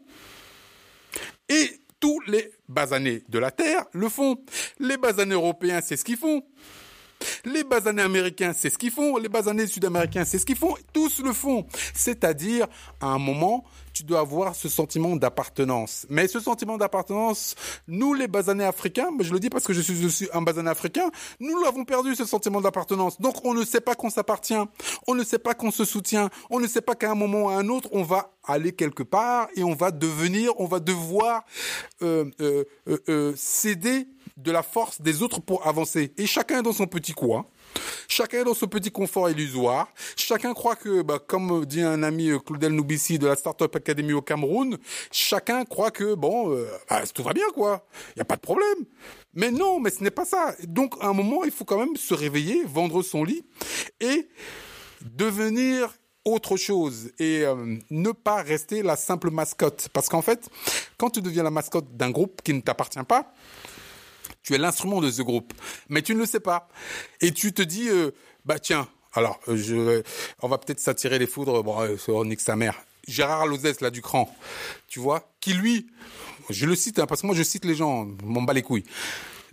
Et 1.49 1.81
tous 1.99 2.21
les 2.27 2.53
basanés 2.69 3.23
de 3.29 3.39
la 3.39 3.51
Terre 3.51 3.85
le 3.93 4.09
font. 4.09 4.37
Les 4.79 4.97
basanés 4.97 5.35
européens, 5.35 5.81
c'est 5.85 5.97
ce 5.97 6.05
qu'ils 6.05 6.17
font. 6.17 6.43
Les 7.45 7.65
basanés 7.65 8.03
américains, 8.03 8.53
c'est 8.55 8.71
ce 8.71 8.79
qu'ils 8.79 8.91
font. 8.91 9.19
Les 9.19 9.29
basanés 9.29 9.67
sud-américains, 9.67 10.25
c'est 10.25 10.39
ce 10.39 10.47
qu'ils 10.47 10.57
font. 10.57 10.75
Tous 10.93 11.21
le 11.21 11.33
font. 11.33 11.67
C'est-à-dire, 11.95 12.67
à 13.01 13.09
un 13.09 13.19
moment, 13.19 13.65
tu 14.01 14.07
dois 14.07 14.21
avoir 14.21 14.55
ce 14.55 14.71
sentiment 14.71 15.15
d'appartenance. 15.15 16.07
Mais 16.09 16.27
ce 16.27 16.41
sentiment 16.41 16.79
d'appartenance, 16.79 17.55
nous, 17.87 18.15
les 18.15 18.29
basanés 18.29 18.65
africains, 18.65 19.11
je 19.21 19.31
le 19.31 19.39
dis 19.39 19.51
parce 19.51 19.67
que 19.67 19.75
je 19.75 19.83
suis 19.83 20.07
aussi 20.07 20.27
un 20.33 20.41
basané 20.41 20.71
africain, 20.71 21.11
nous 21.39 21.63
l'avons 21.63 21.85
perdu, 21.85 22.15
ce 22.15 22.25
sentiment 22.25 22.63
d'appartenance. 22.63 23.21
Donc, 23.21 23.45
on 23.45 23.53
ne 23.53 23.63
sait 23.63 23.83
pas 23.83 23.95
qu'on 23.95 24.09
s'appartient. 24.09 24.55
On 25.07 25.15
ne 25.15 25.23
sait 25.23 25.39
pas 25.39 25.53
qu'on 25.53 25.71
se 25.71 25.85
soutient. 25.85 26.31
On 26.49 26.61
ne 26.61 26.67
sait 26.67 26.81
pas 26.81 26.95
qu'à 26.95 27.11
un 27.11 27.15
moment 27.15 27.43
ou 27.43 27.49
à 27.51 27.57
un 27.57 27.69
autre, 27.69 27.91
on 27.93 28.03
va 28.03 28.33
aller 28.45 28.73
quelque 28.73 29.03
part 29.03 29.49
et 29.55 29.63
on 29.65 29.75
va 29.75 29.91
devenir, 29.91 30.59
on 30.59 30.65
va 30.65 30.81
devoir 30.81 31.45
euh, 32.03 32.25
euh, 32.41 32.65
euh, 33.09 33.35
céder 33.37 34.09
de 34.39 34.51
la 34.51 34.63
force 34.63 35.03
des 35.03 35.23
autres 35.23 35.41
pour 35.43 35.67
avancer. 35.67 36.15
Et 36.17 36.27
chacun 36.27 36.63
dans 36.63 36.73
son 36.73 36.87
petit 36.87 37.13
coin. 37.13 37.45
Chacun 38.09 38.43
dans 38.45 38.55
son 38.55 38.67
petit 38.67 38.91
confort 38.91 39.31
illusoire. 39.31 39.89
Chacun 40.17 40.53
croit 40.53 40.77
que, 40.77 41.03
bah, 41.03 41.19
comme 41.25 41.65
dit 41.65 41.83
un 41.83 42.03
ami 42.03 42.31
euh, 42.31 42.39
Claudel 42.39 42.73
Noubissi 42.73 43.19
de 43.19 43.27
la 43.27 43.37
Startup 43.37 43.75
Academy 43.75 44.13
au 44.13 44.23
Cameroun, 44.23 44.79
chacun 45.13 45.65
croit 45.65 45.91
que, 45.91 46.15
bon, 46.15 46.53
euh, 46.53 46.69
bah, 46.89 47.03
tout 47.15 47.23
va 47.23 47.33
bien, 47.33 47.49
quoi. 47.55 47.87
Il 48.09 48.19
n'y 48.19 48.23
a 48.23 48.25
pas 48.25 48.37
de 48.37 48.41
problème. 48.41 48.85
Mais 49.35 49.51
non, 49.51 49.81
mais 49.81 49.91
ce 49.91 50.03
n'est 50.03 50.11
pas 50.11 50.25
ça. 50.25 50.55
Donc, 50.65 50.95
à 51.01 51.07
un 51.07 51.13
moment, 51.13 51.45
il 51.45 51.51
faut 51.51 51.65
quand 51.65 51.79
même 51.79 51.97
se 51.97 52.15
réveiller, 52.15 52.65
vendre 52.65 53.03
son 53.03 53.25
lit 53.25 53.45
et 54.01 54.29
devenir 55.03 55.95
autre 56.25 56.57
chose 56.57 57.13
et 57.19 57.45
euh, 57.45 57.79
ne 57.91 58.13
pas 58.13 58.43
rester 58.43 58.83
la 58.83 58.97
simple 58.97 59.31
mascotte. 59.31 59.89
Parce 59.93 60.09
qu'en 60.09 60.23
fait, 60.23 60.49
quand 60.99 61.11
tu 61.11 61.23
deviens 61.23 61.43
la 61.43 61.51
mascotte 61.51 61.97
d'un 61.97 62.11
groupe 62.11 62.43
qui 62.43 62.53
ne 62.53 62.61
t'appartient 62.61 63.03
pas, 63.07 63.33
tu 64.43 64.55
es 64.55 64.59
l'instrument 64.59 65.01
de 65.01 65.11
ce 65.11 65.23
groupe, 65.23 65.53
mais 65.89 66.03
tu 66.03 66.15
ne 66.15 66.21
le 66.21 66.27
sais 66.27 66.41
pas. 66.41 66.69
Et 67.21 67.33
tu 67.33 67.53
te 67.53 67.63
dis, 67.63 67.89
euh, 67.89 68.11
bah 68.45 68.59
tiens, 68.59 68.89
alors, 69.13 69.41
euh, 69.49 69.57
je, 69.57 70.03
on 70.41 70.49
va 70.49 70.59
peut-être 70.59 70.81
s'attirer 70.81 71.19
les 71.19 71.27
foudres, 71.27 71.63
bon, 71.63 71.81
euh, 71.81 71.97
sur 71.97 72.25
Nick 72.25 72.41
sa 72.41 72.57
mère. 72.57 72.75
Gérard 73.09 73.47
Lozès, 73.47 73.81
là, 73.81 73.91
du 73.91 74.03
cran, 74.03 74.33
tu 74.89 75.01
vois, 75.01 75.33
qui 75.41 75.53
lui, 75.53 75.89
je 76.49 76.67
le 76.67 76.77
cite, 76.77 76.99
hein, 76.99 77.07
parce 77.07 77.23
que 77.23 77.27
moi 77.27 77.35
je 77.35 77.43
cite 77.43 77.65
les 77.65 77.75
gens, 77.75 78.07
m'en 78.23 78.43
bats 78.43 78.53
les 78.53 78.63
couilles. 78.63 78.85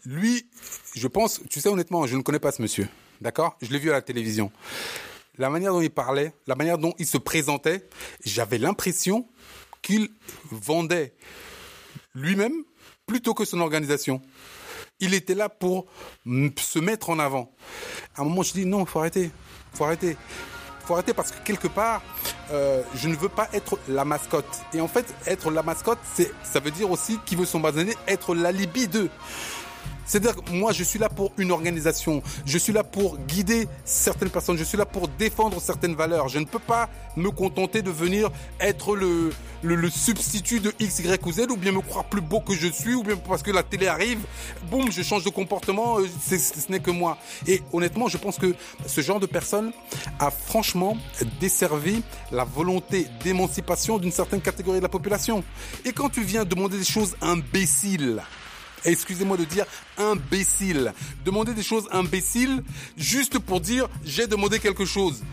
Lui, 0.05 0.47
je 0.95 1.07
pense, 1.07 1.41
tu 1.49 1.59
sais 1.59 1.69
honnêtement, 1.69 2.05
je 2.05 2.15
ne 2.17 2.21
connais 2.21 2.39
pas 2.39 2.51
ce 2.51 2.61
monsieur, 2.61 2.87
d'accord? 3.19 3.57
Je 3.61 3.71
l'ai 3.71 3.79
vu 3.79 3.89
à 3.89 3.93
la 3.93 4.01
télévision. 4.01 4.51
La 5.37 5.49
manière 5.49 5.73
dont 5.73 5.81
il 5.81 5.89
parlait, 5.89 6.33
la 6.45 6.55
manière 6.55 6.77
dont 6.77 6.93
il 6.99 7.07
se 7.07 7.17
présentait, 7.17 7.87
j'avais 8.25 8.57
l'impression 8.57 9.27
qu'il 9.81 10.09
vendait 10.51 11.13
lui-même 12.13 12.63
plutôt 13.05 13.33
que 13.33 13.45
son 13.45 13.59
organisation. 13.61 14.21
Il 14.99 15.13
était 15.13 15.35
là 15.35 15.49
pour 15.49 15.85
se 16.25 16.79
mettre 16.79 17.09
en 17.09 17.19
avant. 17.19 17.51
À 18.15 18.21
un 18.21 18.23
moment, 18.23 18.43
je 18.43 18.53
dis 18.53 18.65
non, 18.65 18.85
faut 18.85 18.99
arrêter, 18.99 19.31
faut 19.73 19.85
arrêter, 19.85 20.17
faut 20.85 20.93
arrêter 20.93 21.13
parce 21.13 21.31
que 21.31 21.43
quelque 21.43 21.67
part, 21.67 22.01
euh, 22.51 22.81
je 22.95 23.07
ne 23.07 23.15
veux 23.15 23.29
pas 23.29 23.47
être 23.53 23.77
la 23.87 24.05
mascotte. 24.05 24.45
Et 24.73 24.81
en 24.81 24.87
fait, 24.87 25.05
être 25.25 25.51
la 25.51 25.61
mascotte, 25.61 25.99
c'est, 26.15 26.31
ça 26.43 26.59
veut 26.59 26.71
dire 26.71 26.89
aussi 26.89 27.19
qui 27.25 27.35
veut 27.35 27.45
son 27.45 27.61
être 28.07 28.33
l'alibi 28.33 28.87
d'eux. 28.87 29.09
C'est-à-dire 30.05 30.35
que 30.35 30.51
moi, 30.51 30.71
je 30.71 30.83
suis 30.83 30.97
là 30.97 31.09
pour 31.09 31.31
une 31.37 31.51
organisation. 31.51 32.23
Je 32.45 32.57
suis 32.57 32.71
là 32.71 32.83
pour 32.83 33.17
guider 33.17 33.67
certaines 33.83 34.29
personnes. 34.29 34.57
Je 34.57 34.63
suis 34.63 34.77
là 34.77 34.85
pour 34.85 35.09
défendre 35.09 35.61
certaines 35.61 35.95
valeurs. 35.95 36.29
Je 36.29 36.39
ne 36.39 36.45
peux 36.45 36.59
pas 36.59 36.89
me 37.17 37.29
contenter 37.29 37.81
de 37.81 37.91
venir 37.91 38.31
être 38.61 38.95
le, 38.95 39.31
le, 39.63 39.89
substitut 39.89 40.59
de 40.61 40.73
X, 40.79 40.99
Y 40.99 41.25
ou 41.25 41.31
Z, 41.31 41.47
ou 41.49 41.57
bien 41.57 41.73
me 41.73 41.81
croire 41.81 42.05
plus 42.05 42.21
beau 42.21 42.39
que 42.39 42.53
je 42.53 42.67
suis, 42.67 42.93
ou 42.93 43.03
bien 43.03 43.17
parce 43.17 43.43
que 43.43 43.51
la 43.51 43.63
télé 43.63 43.87
arrive, 43.87 44.19
boum, 44.71 44.91
je 44.91 45.01
change 45.01 45.23
de 45.23 45.29
comportement, 45.29 45.99
euh, 45.99 46.07
ce 46.25 46.71
n'est 46.71 46.79
que 46.79 46.91
moi. 46.91 47.17
Et 47.45 47.61
honnêtement, 47.73 48.07
je 48.07 48.17
pense 48.17 48.37
que 48.37 48.55
ce 48.85 49.01
genre 49.01 49.19
de 49.19 49.25
personne 49.25 49.71
a 50.19 50.31
franchement 50.31 50.97
desservi 51.39 52.01
la 52.31 52.45
volonté 52.45 53.07
d'émancipation 53.23 53.97
d'une 53.97 54.11
certaine 54.11 54.41
catégorie 54.41 54.77
de 54.77 54.83
la 54.83 54.89
population. 54.89 55.43
Et 55.85 55.91
quand 55.91 56.09
tu 56.09 56.23
viens 56.23 56.45
demander 56.45 56.77
des 56.77 56.85
choses 56.85 57.15
imbéciles, 57.21 58.21
excusez-moi 58.91 59.37
de 59.37 59.45
dire 59.45 59.65
imbécile. 59.97 60.93
Demander 61.25 61.53
des 61.53 61.63
choses 61.63 61.87
imbéciles 61.91 62.63
juste 62.97 63.39
pour 63.39 63.61
dire 63.61 63.87
j'ai 64.03 64.27
demandé 64.27 64.59
quelque 64.59 64.85
chose. 64.85 65.23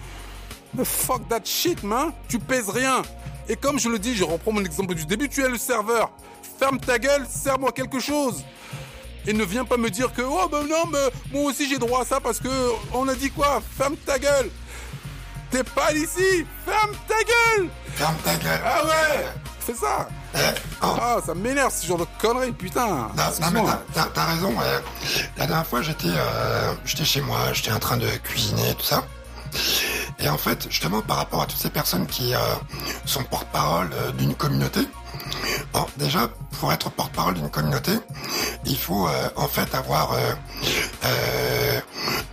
fuck 0.84 1.28
that 1.28 1.44
shit, 1.44 1.82
man. 1.82 2.12
Tu 2.28 2.38
pèses 2.38 2.68
rien. 2.68 3.02
Et 3.48 3.56
comme 3.56 3.78
je 3.78 3.88
le 3.88 3.98
dis, 3.98 4.14
je 4.14 4.24
reprends 4.24 4.52
mon 4.52 4.64
exemple 4.64 4.94
du 4.94 5.04
début, 5.04 5.28
tu 5.28 5.42
es 5.42 5.48
le 5.48 5.58
serveur. 5.58 6.10
Ferme 6.58 6.78
ta 6.78 6.98
gueule, 6.98 7.26
sers-moi 7.28 7.72
quelque 7.72 8.00
chose. 8.00 8.42
Et 9.26 9.32
ne 9.32 9.44
viens 9.44 9.64
pas 9.64 9.76
me 9.76 9.90
dire 9.90 10.12
que, 10.12 10.22
oh 10.22 10.48
ben 10.50 10.66
non, 10.66 10.84
mais 10.92 10.98
moi 11.32 11.50
aussi 11.50 11.68
j'ai 11.68 11.78
droit 11.78 12.02
à 12.02 12.04
ça 12.04 12.20
parce 12.20 12.38
que 12.38 12.48
on 12.92 13.08
a 13.08 13.14
dit 13.14 13.30
quoi? 13.30 13.62
Ferme 13.76 13.96
ta 13.96 14.18
gueule. 14.18 14.50
T'es 15.50 15.64
pas 15.64 15.92
ici. 15.92 16.44
Ferme 16.66 16.92
ta 17.06 17.14
gueule. 17.22 17.68
Ferme 17.94 18.16
ta 18.24 18.34
gueule. 18.36 18.60
Ah 18.64 18.84
ouais. 18.84 19.26
Fais 19.64 19.74
ça. 19.74 20.06
Oh. 20.82 20.96
Ah, 21.00 21.16
ça 21.24 21.34
m'énerve 21.34 21.72
ce 21.72 21.86
genre 21.86 21.98
de 21.98 22.06
conneries, 22.20 22.52
putain. 22.52 22.86
Non, 22.86 23.50
mais 23.52 23.62
t'as 23.94 24.24
raison. 24.26 24.52
La 25.38 25.46
dernière 25.46 25.66
fois, 25.66 25.80
j'étais 25.80 26.08
euh, 26.08 26.74
j'étais 26.84 27.04
chez 27.04 27.22
moi, 27.22 27.38
j'étais 27.54 27.72
en 27.72 27.78
train 27.78 27.96
de 27.96 28.08
cuisiner, 28.22 28.74
tout 28.74 28.84
ça. 28.84 29.04
Et 30.18 30.28
en 30.28 30.36
fait, 30.36 30.66
justement, 30.68 31.00
par 31.00 31.16
rapport 31.16 31.42
à 31.42 31.46
toutes 31.46 31.58
ces 31.58 31.70
personnes 31.70 32.06
qui 32.06 32.34
euh, 32.34 32.38
sont 33.06 33.24
porte-parole 33.24 33.88
euh, 33.94 34.12
d'une 34.12 34.34
communauté, 34.34 34.80
bon, 35.72 35.86
déjà, 35.96 36.28
pour 36.60 36.70
être 36.70 36.90
porte-parole 36.90 37.34
d'une 37.34 37.50
communauté, 37.50 37.92
il 38.66 38.76
faut 38.76 39.08
en 39.36 39.48
fait 39.48 39.74
avoir 39.74 40.16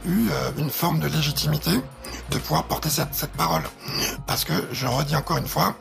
eu 0.06 0.30
une 0.58 0.70
forme 0.70 1.00
de 1.00 1.08
légitimité 1.08 1.72
de 2.32 2.38
pouvoir 2.38 2.63
porter 2.63 2.89
cette, 2.89 3.32
parole. 3.34 3.63
Parce 4.26 4.44
que, 4.46 4.54
je 4.72 4.88
redis 4.88 5.15
encore 5.15 5.38
une 5.38 5.48
fois, 5.48 5.76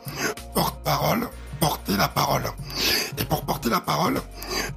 porte-parole, 0.54 1.28
porter 1.60 1.96
la 1.96 2.08
parole. 2.08 2.44
Et 3.18 3.24
pour 3.24 3.44
porter 3.44 3.70
la 3.70 3.80
parole, 3.80 4.20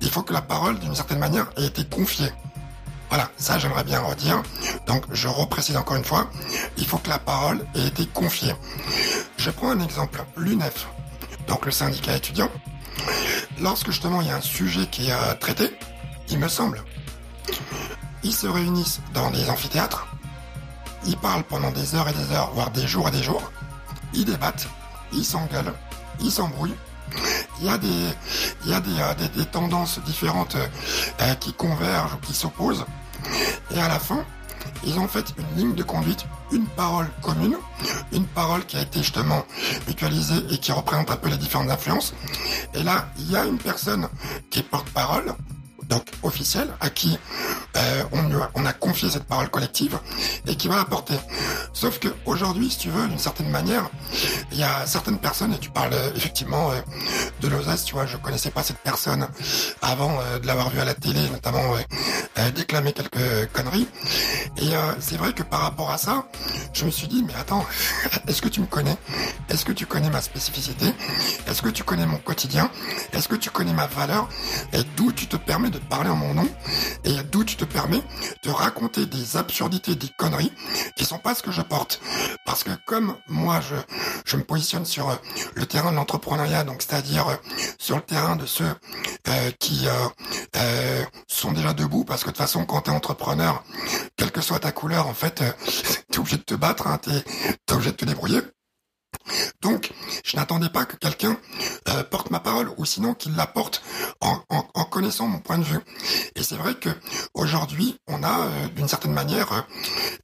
il 0.01 0.09
faut 0.09 0.21
que 0.21 0.33
la 0.33 0.41
parole, 0.41 0.79
d'une 0.79 0.95
certaine 0.95 1.19
manière, 1.19 1.47
ait 1.57 1.65
été 1.65 1.83
confiée. 1.85 2.31
Voilà, 3.09 3.29
ça 3.37 3.59
j'aimerais 3.59 3.83
bien 3.83 3.99
redire. 3.99 4.41
Donc 4.87 5.03
je 5.11 5.27
reprécise 5.27 5.77
encore 5.77 5.97
une 5.97 6.05
fois, 6.05 6.29
il 6.77 6.85
faut 6.85 6.97
que 6.97 7.09
la 7.09 7.19
parole 7.19 7.65
ait 7.75 7.87
été 7.87 8.05
confiée. 8.07 8.55
Je 9.37 9.51
prends 9.51 9.71
un 9.71 9.79
exemple, 9.81 10.23
l'UNEF, 10.37 10.87
donc 11.47 11.65
le 11.65 11.71
syndicat 11.71 12.15
étudiant. 12.15 12.49
Lorsque 13.61 13.91
justement 13.91 14.21
il 14.21 14.27
y 14.27 14.31
a 14.31 14.37
un 14.37 14.41
sujet 14.41 14.87
qui 14.87 15.09
est 15.09 15.13
euh, 15.13 15.33
traité, 15.39 15.77
il 16.29 16.39
me 16.39 16.47
semble, 16.47 16.83
ils 18.23 18.33
se 18.33 18.47
réunissent 18.47 19.01
dans 19.13 19.29
des 19.29 19.47
amphithéâtres 19.49 20.07
ils 21.05 21.17
parlent 21.17 21.43
pendant 21.43 21.71
des 21.71 21.95
heures 21.95 22.07
et 22.09 22.13
des 22.13 22.31
heures, 22.33 22.51
voire 22.53 22.71
des 22.71 22.87
jours 22.87 23.07
et 23.07 23.11
des 23.11 23.23
jours. 23.23 23.51
Ils 24.13 24.25
débattent, 24.25 24.67
ils 25.11 25.25
s'engueulent, 25.25 25.73
ils 26.19 26.31
s'embrouillent. 26.31 26.75
Il 27.59 27.67
y 27.67 27.69
a 27.69 27.77
des, 27.77 27.87
il 28.65 28.71
y 28.71 28.73
a 28.73 28.79
des, 28.79 28.99
euh, 28.99 29.27
des, 29.35 29.45
tendances 29.45 29.99
différentes 29.99 30.55
euh, 30.55 31.33
qui 31.35 31.53
convergent 31.53 32.15
ou 32.15 32.25
qui 32.25 32.33
s'opposent. 32.33 32.85
Et 33.71 33.79
à 33.79 33.87
la 33.87 33.99
fin, 33.99 34.25
ils 34.85 34.97
ont 34.99 35.07
fait 35.07 35.33
une 35.37 35.57
ligne 35.57 35.75
de 35.75 35.83
conduite, 35.83 36.25
une 36.51 36.65
parole 36.65 37.09
commune, 37.21 37.57
une 38.11 38.25
parole 38.25 38.65
qui 38.65 38.77
a 38.77 38.81
été 38.81 38.99
justement 38.99 39.45
mutualisée 39.87 40.43
et 40.49 40.57
qui 40.57 40.71
représente 40.71 41.11
un 41.11 41.15
peu 41.15 41.29
les 41.29 41.37
différentes 41.37 41.69
influences. 41.69 42.13
Et 42.73 42.83
là, 42.83 43.07
il 43.17 43.31
y 43.31 43.35
a 43.35 43.45
une 43.45 43.57
personne 43.57 44.07
qui 44.49 44.59
est 44.59 44.63
porte-parole, 44.63 45.35
donc 45.89 46.03
officielle, 46.23 46.69
à 46.79 46.89
qui 46.89 47.17
euh, 47.75 48.03
on, 48.55 48.65
a 48.65 48.73
confié 48.73 49.09
cette 49.09 49.23
parole 49.23 49.49
collective 49.49 49.97
et 50.47 50.55
qui 50.55 50.67
va 50.67 50.79
apporter. 50.79 51.15
Sauf 51.73 51.99
que 51.99 52.07
aujourd'hui, 52.25 52.69
si 52.69 52.77
tu 52.77 52.89
veux, 52.89 53.07
d'une 53.07 53.19
certaine 53.19 53.49
manière, 53.49 53.89
il 54.51 54.59
y 54.59 54.63
a 54.63 54.85
certaines 54.85 55.17
personnes, 55.17 55.53
et 55.53 55.57
tu 55.57 55.69
parles 55.69 55.93
euh, 55.93 56.11
effectivement 56.15 56.71
euh, 56.71 56.79
de 57.41 57.47
Lozès, 57.47 57.83
tu 57.83 57.95
vois, 57.95 58.05
je 58.05 58.17
connaissais 58.17 58.51
pas 58.51 58.63
cette 58.63 58.77
personne 58.77 59.27
avant 59.81 60.19
de 60.41 60.47
l'avoir 60.47 60.69
vu 60.69 60.79
à 60.79 60.85
la 60.85 60.93
télé, 60.93 61.19
notamment 61.29 61.75
déclamer 62.55 62.93
quelques 62.93 63.51
conneries. 63.51 63.87
Et 64.57 64.69
c'est 64.99 65.17
vrai 65.17 65.33
que 65.33 65.43
par 65.43 65.61
rapport 65.61 65.91
à 65.91 65.97
ça, 65.97 66.25
je 66.73 66.85
me 66.85 66.91
suis 66.91 67.07
dit, 67.07 67.23
mais 67.23 67.33
attends, 67.35 67.65
est-ce 68.27 68.41
que 68.41 68.47
tu 68.47 68.61
me 68.61 68.65
connais? 68.65 68.95
Est-ce 69.49 69.65
que 69.65 69.71
tu 69.71 69.85
connais 69.85 70.09
ma 70.09 70.21
spécificité? 70.21 70.93
Est-ce 71.47 71.61
que 71.61 71.69
tu 71.69 71.83
connais 71.83 72.05
mon 72.05 72.17
quotidien? 72.17 72.69
Est-ce 73.11 73.27
que 73.27 73.35
tu 73.35 73.49
connais 73.49 73.73
ma 73.73 73.87
valeur? 73.87 74.29
Et 74.71 74.83
d'où 74.95 75.11
tu 75.11 75.27
te 75.27 75.35
permets 75.35 75.69
de 75.73 75.79
parler 75.79 76.09
en 76.09 76.15
mon 76.15 76.33
nom 76.33 76.47
et 77.03 77.15
d'où 77.31 77.43
tu 77.43 77.55
te 77.55 77.65
permets 77.65 78.01
de 78.43 78.49
raconter 78.49 79.05
des 79.05 79.37
absurdités, 79.37 79.95
des 79.95 80.09
conneries 80.17 80.51
qui 80.95 81.05
sont 81.05 81.17
pas 81.17 81.35
ce 81.35 81.43
que 81.43 81.51
je 81.51 81.61
porte. 81.61 81.99
Parce 82.45 82.63
que 82.63 82.71
comme 82.85 83.15
moi, 83.27 83.59
je, 83.61 84.37
me 84.37 84.43
positionne 84.43 84.85
sur 84.85 85.09
euh, 85.09 85.15
le 85.55 85.65
terrain 85.65 85.91
de 85.91 85.95
l'entrepreneuriat, 85.95 86.63
donc 86.63 86.81
c'est-à-dire 86.81 87.27
euh, 87.27 87.35
sur 87.77 87.95
le 87.95 88.01
terrain 88.01 88.35
de 88.35 88.45
ceux 88.45 88.73
euh, 89.27 89.51
qui 89.59 89.87
sont 91.27 91.51
déjà 91.51 91.73
debout, 91.73 92.03
parce 92.03 92.21
que 92.23 92.27
de 92.27 92.33
toute 92.33 92.41
façon, 92.41 92.65
quand 92.65 92.81
tu 92.81 92.91
es 92.91 92.93
entrepreneur, 92.93 93.63
quelle 94.15 94.31
que 94.31 94.41
soit 94.41 94.59
ta 94.59 94.71
couleur, 94.71 95.07
en 95.07 95.13
fait, 95.13 95.43
tu 96.11 96.15
es 96.15 96.19
obligé 96.19 96.37
de 96.37 96.43
te 96.43 96.55
battre, 96.55 96.87
hein, 96.87 96.99
tu 97.01 97.09
es 97.11 97.73
obligé 97.73 97.91
de 97.91 97.97
te 97.97 98.05
débrouiller. 98.05 98.41
Donc, 99.63 99.91
je 100.25 100.35
n'attendais 100.35 100.69
pas 100.69 100.83
que 100.85 100.97
quelqu'un 100.97 101.37
euh, 101.87 102.03
porte 102.03 102.29
ma 102.31 102.41
parole, 102.41 102.69
ou 102.77 102.85
sinon 102.85 103.13
qu'il 103.13 103.33
la 103.35 103.47
porte 103.47 103.81
en, 104.19 104.35
connaissant 104.91 105.27
mon 105.27 105.39
point 105.39 105.57
de 105.57 105.63
vue. 105.63 105.79
Et 106.35 106.43
c'est 106.43 106.55
vrai 106.55 106.75
que 106.75 106.89
aujourd'hui, 107.33 107.97
on 108.07 108.21
a 108.21 108.41
euh, 108.41 108.67
d'une 108.75 108.87
certaine 108.87 109.13
manière 109.13 109.65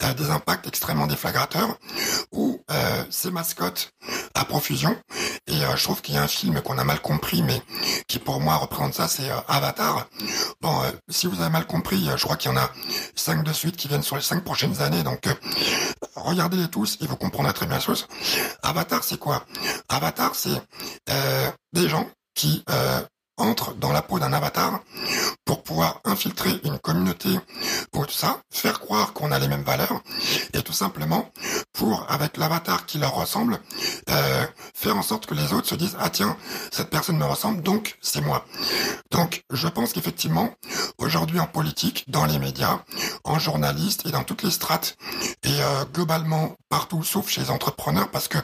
euh, 0.03 0.13
des 0.13 0.29
impacts 0.29 0.67
extrêmement 0.67 1.07
déflagrateurs, 1.07 1.77
où 2.31 2.61
ces 3.09 3.31
mascottes 3.31 3.93
à 4.35 4.45
profusion. 4.45 4.95
Et 5.47 5.59
je 5.75 5.83
trouve 5.83 6.01
qu'il 6.01 6.15
y 6.15 6.17
a 6.17 6.21
un 6.21 6.27
film 6.27 6.61
qu'on 6.61 6.77
a 6.77 6.83
mal 6.83 7.01
compris, 7.01 7.41
mais 7.41 7.61
qui 8.07 8.19
pour 8.19 8.39
moi 8.39 8.55
représente 8.57 8.93
ça, 8.93 9.07
c'est 9.07 9.29
Avatar. 9.47 10.07
Bon, 10.61 10.81
si 11.09 11.27
vous 11.27 11.41
avez 11.41 11.49
mal 11.49 11.65
compris, 11.65 12.09
je 12.15 12.23
crois 12.23 12.37
qu'il 12.37 12.51
y 12.51 12.53
en 12.53 12.57
a 12.57 12.69
cinq 13.15 13.43
de 13.43 13.53
suite 13.53 13.75
qui 13.75 13.87
viennent 13.87 14.03
sur 14.03 14.15
les 14.15 14.21
cinq 14.21 14.43
prochaines 14.43 14.81
années, 14.81 15.03
donc 15.03 15.27
regardez-les 16.15 16.67
tous 16.67 16.97
et 17.01 17.07
vous 17.07 17.15
comprendrez 17.15 17.53
très 17.53 17.65
bien 17.65 17.75
la 17.75 17.81
chose. 17.81 18.07
Avatar, 18.61 19.03
c'est 19.03 19.17
quoi? 19.17 19.28
Avatar, 19.89 20.35
c'est 20.35 20.61
euh, 21.09 21.51
des 21.73 21.89
gens 21.89 22.07
qui 22.35 22.63
euh, 22.69 23.01
entrent 23.37 23.73
dans 23.75 23.91
la 23.91 24.01
peau 24.01 24.19
d'un 24.19 24.33
avatar 24.33 24.81
pour 25.45 25.63
pouvoir 25.63 26.01
infiltrer 26.05 26.51
une 26.63 26.77
communauté 26.79 27.29
pour 27.91 28.05
tout 28.05 28.13
ça, 28.13 28.41
faire 28.51 28.79
croire 28.79 29.13
qu'on 29.13 29.31
a 29.31 29.39
les 29.39 29.47
mêmes 29.47 29.63
valeurs 29.63 30.01
et 30.53 30.61
tout 30.61 30.73
simplement 30.73 31.31
pour, 31.73 32.05
avec 32.09 32.37
l'avatar 32.37 32.85
qui 32.85 32.97
leur 32.97 33.15
ressemble, 33.15 33.59
euh, 34.09 34.45
faire 34.73 34.97
en 34.97 35.01
sorte 35.01 35.25
que 35.25 35.33
les 35.33 35.53
autres 35.53 35.67
se 35.67 35.75
disent 35.75 35.97
ah 35.99 36.09
tiens 36.09 36.37
cette 36.71 36.89
personne 36.89 37.17
me 37.17 37.25
ressemble 37.25 37.61
donc 37.61 37.97
c'est 38.01 38.21
moi. 38.21 38.45
Donc 39.11 39.43
je 39.51 39.67
pense 39.67 39.93
qu'effectivement 39.93 40.51
aujourd'hui 40.97 41.39
en 41.39 41.47
politique, 41.47 42.05
dans 42.09 42.25
les 42.25 42.39
médias, 42.39 42.79
en 43.23 43.39
journaliste 43.39 44.05
et 44.05 44.11
dans 44.11 44.23
toutes 44.23 44.43
les 44.43 44.51
strates 44.51 44.97
et 45.43 45.61
euh, 45.61 45.85
globalement 45.93 46.55
partout 46.69 47.03
sauf 47.03 47.29
chez 47.29 47.41
les 47.41 47.49
entrepreneurs 47.51 48.09
parce 48.11 48.27
que 48.27 48.37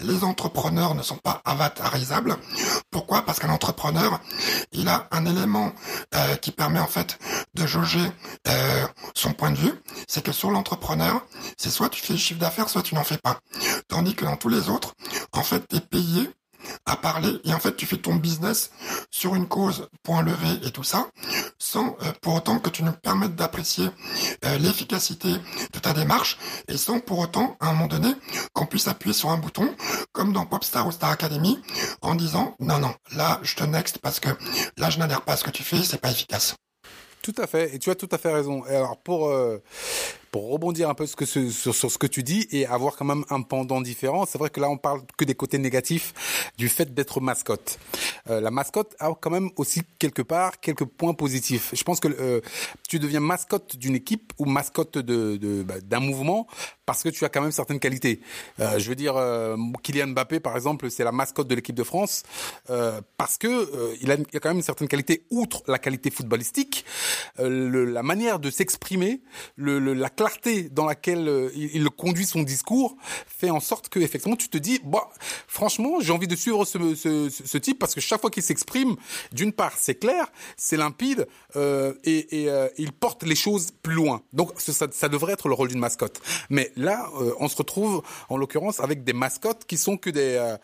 les 0.00 0.24
entrepreneurs 0.24 0.94
ne 0.94 1.02
sont 1.02 1.16
pas 1.16 1.42
avatarisables. 1.44 2.36
Pourquoi? 2.90 3.22
Parce 3.22 3.38
qu'un 3.38 3.50
entrepreneur 3.50 4.20
il 4.72 4.88
a 4.88 5.08
un 5.10 5.26
élément 5.26 5.72
euh, 6.14 6.36
qui 6.36 6.50
permet 6.50 6.80
en 6.80 6.86
fait 6.86 7.18
de 7.54 7.66
jauger 7.66 8.12
euh, 8.48 8.86
son 9.14 9.32
point 9.32 9.50
de 9.50 9.56
vue, 9.56 9.72
c'est 10.06 10.22
que 10.22 10.32
sur 10.32 10.50
l'entrepreneur, 10.50 11.22
c'est 11.56 11.70
soit 11.70 11.88
tu 11.88 12.00
fais 12.00 12.12
le 12.12 12.18
chiffre 12.18 12.40
d'affaires, 12.40 12.68
soit 12.68 12.82
tu 12.82 12.94
n'en 12.94 13.04
fais 13.04 13.18
pas. 13.18 13.40
Tandis 13.88 14.14
que 14.14 14.24
dans 14.24 14.36
tous 14.36 14.48
les 14.48 14.68
autres, 14.68 14.94
en 15.32 15.42
fait, 15.42 15.66
tu 15.68 15.76
es 15.76 15.80
payé 15.80 16.30
à 16.84 16.96
parler 16.96 17.40
et 17.44 17.52
en 17.52 17.58
fait 17.58 17.76
tu 17.76 17.86
fais 17.86 17.96
ton 17.96 18.16
business 18.16 18.70
sur 19.10 19.34
une 19.34 19.46
cause 19.46 19.88
point 20.02 20.22
levé 20.22 20.66
et 20.66 20.70
tout 20.70 20.82
ça 20.82 21.08
sans 21.58 21.96
euh, 22.02 22.12
pour 22.20 22.34
autant 22.34 22.58
que 22.58 22.70
tu 22.70 22.82
nous 22.82 22.92
permettes 22.92 23.34
d'apprécier 23.34 23.88
euh, 24.44 24.58
l'efficacité 24.58 25.28
de 25.72 25.78
ta 25.78 25.92
démarche 25.92 26.38
et 26.68 26.76
sans 26.76 27.00
pour 27.00 27.18
autant 27.18 27.56
à 27.60 27.68
un 27.68 27.72
moment 27.72 27.86
donné 27.86 28.08
qu'on 28.52 28.66
puisse 28.66 28.88
appuyer 28.88 29.14
sur 29.14 29.30
un 29.30 29.38
bouton 29.38 29.74
comme 30.12 30.32
dans 30.32 30.46
Popstar 30.46 30.86
ou 30.86 30.92
Star 30.92 31.10
Academy 31.10 31.58
en 32.02 32.14
disant 32.14 32.56
non 32.60 32.78
non 32.78 32.94
là 33.14 33.40
je 33.42 33.54
te 33.54 33.64
next 33.64 33.98
parce 33.98 34.20
que 34.20 34.30
là 34.76 34.90
je 34.90 34.98
n'adhère 34.98 35.22
pas 35.22 35.32
à 35.32 35.36
ce 35.36 35.44
que 35.44 35.50
tu 35.50 35.62
fais 35.62 35.82
c'est 35.82 36.00
pas 36.00 36.10
efficace 36.10 36.56
tout 37.22 37.34
à 37.38 37.48
fait, 37.48 37.74
et 37.74 37.80
tu 37.80 37.90
as 37.90 37.96
tout 37.96 38.08
à 38.12 38.18
fait 38.18 38.32
raison. 38.32 38.62
Alors 38.68 38.98
pour 38.98 39.30
euh, 39.30 39.60
pour 40.36 40.50
rebondir 40.50 40.90
un 40.90 40.94
peu 40.94 41.06
ce 41.06 41.16
que, 41.16 41.24
sur, 41.24 41.74
sur, 41.74 41.90
ce 41.90 41.96
que 41.96 42.06
tu 42.06 42.22
dis 42.22 42.46
et 42.50 42.66
avoir 42.66 42.96
quand 42.96 43.06
même 43.06 43.24
un 43.30 43.40
pendant 43.40 43.80
différent, 43.80 44.26
c'est 44.26 44.36
vrai 44.36 44.50
que 44.50 44.60
là 44.60 44.68
on 44.68 44.76
parle 44.76 45.00
que 45.16 45.24
des 45.24 45.34
côtés 45.34 45.56
négatifs 45.56 46.50
du 46.58 46.68
fait 46.68 46.92
d'être 46.92 47.22
mascotte. 47.22 47.78
Euh, 48.28 48.42
la 48.42 48.50
mascotte 48.50 48.94
a 48.98 49.14
quand 49.18 49.30
même 49.30 49.48
aussi 49.56 49.80
quelque 49.98 50.20
part 50.20 50.60
quelques 50.60 50.84
points 50.84 51.14
positifs. 51.14 51.70
Je 51.72 51.82
pense 51.84 52.00
que 52.00 52.08
euh, 52.08 52.42
tu 52.86 52.98
deviens 52.98 53.20
mascotte 53.20 53.76
d'une 53.78 53.94
équipe 53.94 54.34
ou 54.36 54.44
mascotte 54.44 54.98
de, 54.98 55.38
de 55.38 55.62
bah, 55.62 55.80
d'un 55.82 56.00
mouvement 56.00 56.46
parce 56.86 57.02
que 57.02 57.08
tu 57.08 57.24
as 57.24 57.28
quand 57.28 57.42
même 57.42 57.52
certaines 57.52 57.80
qualités. 57.80 58.20
Euh, 58.60 58.78
je 58.78 58.88
veux 58.88 58.94
dire, 58.94 59.16
euh, 59.16 59.56
Kylian 59.82 60.08
Mbappé 60.08 60.40
par 60.40 60.56
exemple, 60.56 60.90
c'est 60.90 61.04
la 61.04 61.12
mascotte 61.12 61.48
de 61.48 61.54
l'équipe 61.54 61.74
de 61.74 61.84
France 61.84 62.22
euh, 62.70 63.00
parce 63.16 63.36
que 63.38 63.48
euh, 63.48 63.94
il, 64.00 64.10
a, 64.10 64.14
il, 64.14 64.36
a, 64.36 64.40
quand 64.40 64.48
même 64.50 64.58
une 64.58 64.62
certaine 64.62 64.88
qualité 64.88 65.24
outre 65.30 65.62
la 65.66 65.78
qualité 65.78 66.10
footballistique, 66.10 66.84
le, 67.38 67.84
la 67.84 68.02
manière 68.02 68.38
de 68.38 68.50
s'exprimer, 68.50 69.20
le, 69.56 69.78
le, 69.78 69.94
la 69.94 70.08
clarté 70.08 70.68
dans 70.70 70.86
laquelle 70.86 71.28
euh, 71.28 71.50
il, 71.54 71.74
il, 71.74 71.90
conduit 71.90 72.26
son 72.26 72.42
discours 72.42 72.96
fait 73.26 73.50
en 73.50 73.60
sorte 73.60 73.88
que 73.88 73.98
effectivement 74.00 74.36
tu 74.36 74.48
te 74.48 74.58
dis 74.58 74.80
bah 74.84 75.08
franchement 75.46 76.00
j'ai 76.00 76.12
envie 76.12 76.26
de 76.26 76.36
suivre 76.36 76.64
ce, 76.64 76.94
ce, 76.94 77.28
ce 77.30 77.58
type 77.58 77.78
parce 77.78 77.94
que 77.94 78.00
chaque 78.00 78.20
fois 78.20 78.30
qu'il 78.30 78.42
s'exprime 78.42 78.96
d'une 79.32 79.52
part 79.52 79.72
c'est 79.76 79.94
clair 79.94 80.26
c'est 80.56 80.76
limpide 80.76 81.26
euh, 81.56 81.94
et, 82.04 82.42
et 82.42 82.50
euh, 82.50 82.68
il 82.78 82.92
porte 82.92 83.22
les 83.22 83.34
choses 83.34 83.70
plus 83.82 83.94
loin 83.94 84.22
donc 84.32 84.50
ça, 84.58 84.86
ça 84.90 85.08
devrait 85.08 85.32
être 85.32 85.48
le 85.48 85.54
rôle 85.54 85.68
d'une 85.68 85.78
mascotte 85.78 86.20
mais 86.50 86.72
là 86.76 87.08
euh, 87.20 87.32
on 87.40 87.48
se 87.48 87.56
retrouve 87.56 88.02
en 88.28 88.36
l'occurrence 88.36 88.80
avec 88.80 89.04
des 89.04 89.12
mascottes 89.12 89.64
qui 89.66 89.76
sont 89.76 89.96
que 89.96 90.10
des 90.10 90.36
euh, 90.36 90.56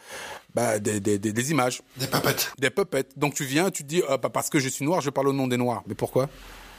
bah, 0.54 0.78
des, 0.78 1.00
des, 1.00 1.18
des, 1.18 1.32
des, 1.32 1.50
images 1.50 1.82
des 1.96 2.06
puppets 2.06 2.48
des 2.58 2.70
puppets 2.70 3.08
donc 3.16 3.34
tu 3.34 3.44
viens 3.44 3.70
tu 3.70 3.82
te 3.82 3.88
dis 3.88 4.02
bah, 4.08 4.30
parce 4.30 4.50
que 4.50 4.58
je 4.58 4.68
suis 4.68 4.84
noir 4.84 5.00
je 5.00 5.10
parle 5.10 5.28
au 5.28 5.32
nom 5.32 5.46
des 5.46 5.56
noirs 5.56 5.82
mais 5.86 5.94
pourquoi? 5.94 6.28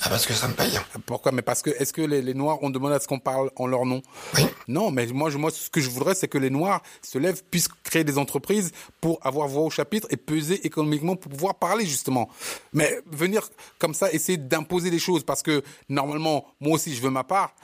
Ah 0.05 0.09
parce 0.09 0.25
que 0.25 0.33
ça 0.33 0.49
me 0.49 0.53
paye. 0.53 0.77
Pourquoi? 1.05 1.31
Mais 1.31 1.41
parce 1.41 1.61
que 1.61 1.69
est-ce 1.69 1.93
que 1.93 2.01
les, 2.01 2.21
les 2.21 2.33
Noirs 2.33 2.61
ont 2.61 2.69
demandé 2.69 2.95
à 2.95 2.99
ce 2.99 3.07
qu'on 3.07 3.19
parle 3.19 3.51
en 3.55 3.67
leur 3.67 3.85
nom? 3.85 4.01
Oui. 4.35 4.43
Non, 4.67 4.91
mais 4.91 5.05
moi, 5.07 5.29
je, 5.29 5.37
moi, 5.37 5.49
ce 5.49 5.69
que 5.69 5.79
je 5.79 5.89
voudrais, 5.89 6.13
c'est 6.13 6.27
que 6.27 6.37
les 6.37 6.49
Noirs 6.49 6.81
se 7.01 7.17
lèvent, 7.17 7.41
puissent 7.49 7.69
créer 7.83 8.03
des 8.03 8.17
entreprises 8.17 8.73
pour 8.99 9.19
avoir 9.25 9.47
voix 9.47 9.63
au 9.63 9.69
chapitre 9.69 10.07
et 10.09 10.17
peser 10.17 10.65
économiquement 10.65 11.15
pour 11.15 11.31
pouvoir 11.31 11.55
parler 11.55 11.85
justement. 11.85 12.29
Mais 12.73 12.99
venir 13.09 13.47
comme 13.79 13.93
ça, 13.93 14.11
essayer 14.11 14.37
d'imposer 14.37 14.89
des 14.89 14.99
choses 14.99 15.23
parce 15.23 15.41
que 15.41 15.63
normalement, 15.87 16.47
moi 16.59 16.75
aussi, 16.75 16.93
je 16.93 17.01
veux 17.01 17.09
ma 17.09 17.23
part. 17.23 17.55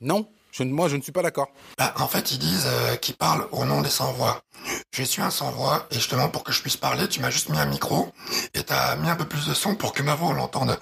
Non. 0.00 0.26
Je, 0.52 0.62
moi, 0.64 0.88
je 0.88 0.96
ne 0.96 1.02
suis 1.02 1.12
pas 1.12 1.22
d'accord. 1.22 1.48
Bah, 1.78 1.94
en 1.98 2.06
fait, 2.06 2.30
ils 2.32 2.38
disent 2.38 2.66
euh, 2.66 2.96
qu'ils 2.96 3.16
parlent 3.16 3.48
au 3.52 3.64
nom 3.64 3.80
des 3.80 3.90
sans-voix. 3.90 4.42
Je 4.92 5.02
suis 5.02 5.22
un 5.22 5.30
sans-voix 5.30 5.86
et 5.90 5.94
justement 5.94 6.28
pour 6.28 6.44
que 6.44 6.52
je 6.52 6.60
puisse 6.60 6.76
parler, 6.76 7.08
tu 7.08 7.20
m'as 7.20 7.30
juste 7.30 7.48
mis 7.48 7.58
un 7.58 7.64
micro 7.64 8.12
et 8.54 8.62
tu 8.62 8.72
as 8.72 8.94
mis 8.96 9.08
un 9.08 9.16
peu 9.16 9.24
plus 9.24 9.48
de 9.48 9.54
son 9.54 9.74
pour 9.74 9.92
que 9.92 10.02
ma 10.02 10.14
voix 10.14 10.34
l'entende. 10.34 10.78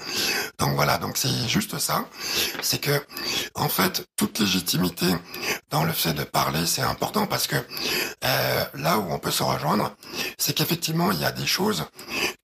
Donc 0.59 0.75
voilà, 0.75 0.99
donc 0.99 1.17
c'est 1.17 1.49
juste 1.49 1.79
ça. 1.79 2.05
C'est 2.61 2.81
que 2.81 3.01
en 3.55 3.69
fait, 3.69 4.07
toute 4.17 4.41
légitimité 4.41 5.07
dans 5.71 5.85
le 5.85 5.93
fait 5.93 6.13
de 6.13 6.25
parler, 6.25 6.67
c'est 6.67 6.83
important 6.83 7.27
parce 7.27 7.47
que 7.47 7.57
euh, 7.57 8.65
là 8.75 8.99
où 8.99 9.13
on 9.13 9.19
peut 9.19 9.31
se 9.31 9.45
rejoindre, 9.45 9.95
c'est 10.37 10.53
qu'effectivement, 10.53 11.13
il 11.13 11.21
y 11.21 11.25
a 11.25 11.33
des 11.33 11.47
choses 11.47 11.87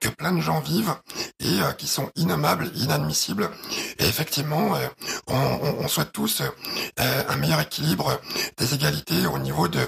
que 0.06 0.14
plein 0.14 0.32
de 0.32 0.40
gens 0.40 0.60
vivent 0.60 0.94
et 1.40 1.60
euh, 1.60 1.72
qui 1.72 1.86
sont 1.86 2.10
innommables, 2.16 2.70
inadmissibles. 2.76 3.50
Et 3.98 4.04
effectivement, 4.04 4.76
euh, 4.76 4.86
on, 5.26 5.88
souhaite 5.88 6.12
tous 6.12 6.42
euh, 6.42 7.22
un 7.28 7.36
meilleur 7.36 7.60
équilibre 7.60 8.20
des 8.58 8.74
égalités 8.74 9.26
au 9.26 9.38
niveau 9.38 9.68
de 9.68 9.80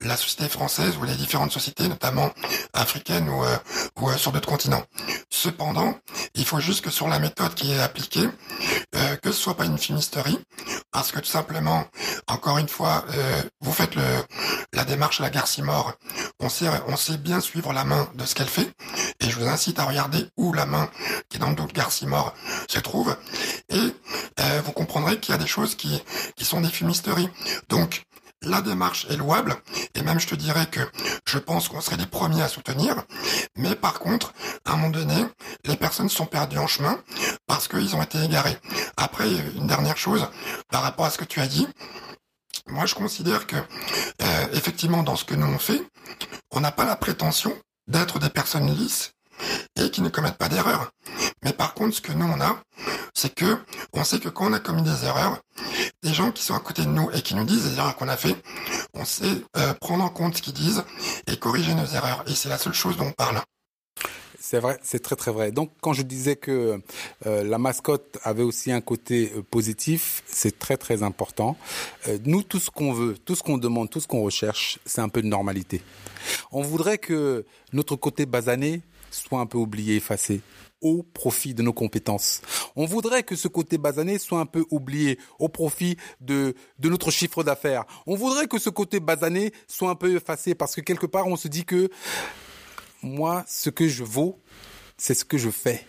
la 0.00 0.16
société 0.16 0.48
française 0.48 0.96
ou 1.00 1.04
les 1.04 1.14
différentes 1.14 1.52
sociétés, 1.52 1.88
notamment 1.88 2.30
africaines 2.72 3.28
ou, 3.28 3.42
ou 4.00 4.12
sur 4.12 4.32
d'autres 4.32 4.48
continents. 4.48 4.82
Cependant, 5.30 5.98
il 6.34 6.44
faut 6.44 6.60
juste 6.60 6.84
que 6.84 6.90
sur 6.90 7.08
la 7.08 7.18
méthode 7.18 7.54
qui 7.54 7.72
est 7.72 7.80
appliquée, 7.80 8.28
que 9.22 9.32
ce 9.32 9.38
soit 9.38 9.56
pas 9.56 9.64
une 9.64 9.78
fumisterie, 9.78 10.38
parce 10.92 11.10
que 11.10 11.20
tout 11.20 11.26
simplement, 11.26 11.86
encore 12.28 12.58
une 12.58 12.68
fois, 12.68 13.04
euh, 13.14 13.42
vous 13.60 13.72
faites 13.72 13.94
le, 13.94 14.02
la 14.72 14.84
démarche 14.84 15.20
la 15.20 15.30
Garcimore. 15.30 15.94
On 16.40 16.48
sait, 16.48 16.66
on 16.88 16.96
sait 16.96 17.18
bien 17.18 17.40
suivre 17.40 17.72
la 17.72 17.84
main 17.84 18.08
de 18.14 18.24
ce 18.24 18.34
qu'elle 18.34 18.48
fait. 18.48 18.72
Et 19.20 19.30
je 19.30 19.38
vous 19.38 19.46
incite 19.46 19.78
à 19.78 19.84
regarder 19.84 20.28
où 20.36 20.52
la 20.52 20.66
main 20.66 20.90
qui 21.28 21.36
est 21.36 21.40
dans 21.40 21.50
le 21.50 21.54
dos 21.54 21.66
de 21.66 21.80
se 22.68 22.78
trouve. 22.80 23.16
Et 23.70 23.94
euh, 24.40 24.62
vous 24.64 24.72
comprendrez 24.72 25.18
qu'il 25.18 25.32
y 25.32 25.34
a 25.34 25.40
des 25.40 25.46
choses 25.46 25.74
qui, 25.74 26.02
qui 26.34 26.44
sont 26.44 26.60
des 26.60 26.68
fumisteries. 26.68 27.28
Donc, 27.68 28.06
la 28.42 28.60
démarche 28.60 29.06
est 29.10 29.16
louable, 29.16 29.56
et 29.94 30.02
même 30.02 30.20
je 30.20 30.26
te 30.26 30.34
dirais 30.34 30.66
que 30.66 30.80
je 31.26 31.38
pense 31.38 31.68
qu'on 31.68 31.80
serait 31.80 31.96
les 31.96 32.06
premiers 32.06 32.42
à 32.42 32.48
soutenir, 32.48 33.02
mais 33.56 33.74
par 33.74 33.98
contre, 33.98 34.34
à 34.64 34.72
un 34.72 34.76
moment 34.76 34.90
donné, 34.90 35.26
les 35.64 35.76
personnes 35.76 36.08
sont 36.08 36.26
perdues 36.26 36.58
en 36.58 36.66
chemin 36.66 36.98
parce 37.46 37.66
qu'ils 37.66 37.96
ont 37.96 38.02
été 38.02 38.22
égarés. 38.22 38.56
Après, 38.96 39.28
une 39.56 39.66
dernière 39.66 39.96
chose, 39.96 40.28
par 40.70 40.82
rapport 40.82 41.06
à 41.06 41.10
ce 41.10 41.18
que 41.18 41.24
tu 41.24 41.40
as 41.40 41.46
dit, 41.46 41.66
moi 42.68 42.86
je 42.86 42.94
considère 42.94 43.46
que, 43.46 43.56
euh, 43.56 44.46
effectivement, 44.52 45.02
dans 45.02 45.16
ce 45.16 45.24
que 45.24 45.34
nous 45.34 45.46
on 45.46 45.58
fait, 45.58 45.82
on 46.50 46.60
n'a 46.60 46.72
pas 46.72 46.84
la 46.84 46.96
prétention 46.96 47.56
d'être 47.86 48.18
des 48.18 48.30
personnes 48.30 48.70
lisses 48.74 49.12
et 49.76 49.90
qui 49.90 50.00
ne 50.02 50.08
commettent 50.08 50.38
pas 50.38 50.48
d'erreurs. 50.48 50.90
Mais 51.42 51.52
par 51.52 51.74
contre, 51.74 51.96
ce 51.96 52.00
que 52.00 52.12
nous 52.12 52.26
on 52.26 52.40
a, 52.40 52.60
c'est 53.14 53.34
que 53.34 53.58
on 53.92 54.04
sait 54.04 54.18
que 54.18 54.28
quand 54.28 54.50
on 54.50 54.52
a 54.52 54.60
commis 54.60 54.82
des 54.82 55.04
erreurs, 55.04 55.38
des 56.02 56.14
gens 56.14 56.32
qui 56.32 56.42
sont 56.42 56.54
à 56.54 56.60
côté 56.60 56.82
de 56.82 56.88
nous 56.88 57.10
et 57.12 57.22
qui 57.22 57.34
nous 57.34 57.44
disent 57.44 57.66
les 57.66 57.78
erreurs 57.78 57.96
qu'on 57.96 58.08
a 58.08 58.16
fait, 58.16 58.36
on 58.94 59.04
sait 59.04 59.42
euh, 59.56 59.74
prendre 59.74 60.04
en 60.04 60.08
compte 60.08 60.36
ce 60.36 60.42
qu'ils 60.42 60.54
disent 60.54 60.84
et 61.26 61.36
corriger 61.36 61.74
nos 61.74 61.86
erreurs. 61.86 62.24
Et 62.26 62.34
c'est 62.34 62.48
la 62.48 62.58
seule 62.58 62.74
chose 62.74 62.96
dont 62.96 63.06
on 63.06 63.12
parle. 63.12 63.40
C'est 64.48 64.60
vrai, 64.60 64.78
c'est 64.84 65.02
très 65.02 65.16
très 65.16 65.32
vrai. 65.32 65.50
Donc 65.50 65.72
quand 65.80 65.92
je 65.92 66.02
disais 66.02 66.36
que 66.36 66.80
euh, 67.26 67.42
la 67.42 67.58
mascotte 67.58 68.16
avait 68.22 68.44
aussi 68.44 68.70
un 68.70 68.80
côté 68.80 69.32
euh, 69.34 69.42
positif, 69.42 70.22
c'est 70.28 70.56
très 70.56 70.76
très 70.76 71.02
important. 71.02 71.56
Euh, 72.06 72.18
nous, 72.26 72.44
tout 72.44 72.60
ce 72.60 72.70
qu'on 72.70 72.92
veut, 72.92 73.16
tout 73.24 73.34
ce 73.34 73.42
qu'on 73.42 73.58
demande, 73.58 73.90
tout 73.90 73.98
ce 73.98 74.06
qu'on 74.06 74.22
recherche, 74.22 74.78
c'est 74.86 75.00
un 75.00 75.08
peu 75.08 75.20
de 75.20 75.26
normalité. 75.26 75.82
On 76.52 76.62
voudrait 76.62 76.98
que 76.98 77.44
notre 77.72 77.96
côté 77.96 78.24
basané 78.24 78.82
soit 79.10 79.40
un 79.40 79.46
peu 79.46 79.58
oublié, 79.58 79.96
effacé 79.96 80.42
au 80.80 81.02
profit 81.02 81.52
de 81.52 81.62
nos 81.62 81.72
compétences. 81.72 82.40
On 82.76 82.86
voudrait 82.86 83.24
que 83.24 83.34
ce 83.34 83.48
côté 83.48 83.78
basané 83.78 84.16
soit 84.18 84.38
un 84.38 84.46
peu 84.46 84.64
oublié 84.70 85.18
au 85.40 85.48
profit 85.48 85.96
de, 86.20 86.54
de 86.78 86.88
notre 86.88 87.10
chiffre 87.10 87.42
d'affaires. 87.42 87.84
On 88.06 88.14
voudrait 88.14 88.46
que 88.46 88.60
ce 88.60 88.70
côté 88.70 89.00
basané 89.00 89.52
soit 89.66 89.90
un 89.90 89.96
peu 89.96 90.14
effacé 90.14 90.54
parce 90.54 90.76
que 90.76 90.82
quelque 90.82 91.06
part 91.06 91.26
on 91.26 91.34
se 91.34 91.48
dit 91.48 91.64
que 91.64 91.90
moi, 93.06 93.44
ce 93.46 93.70
que 93.70 93.88
je 93.88 94.04
vaux, 94.04 94.40
c'est 94.96 95.14
ce 95.14 95.24
que 95.24 95.38
je 95.38 95.50
fais. 95.50 95.86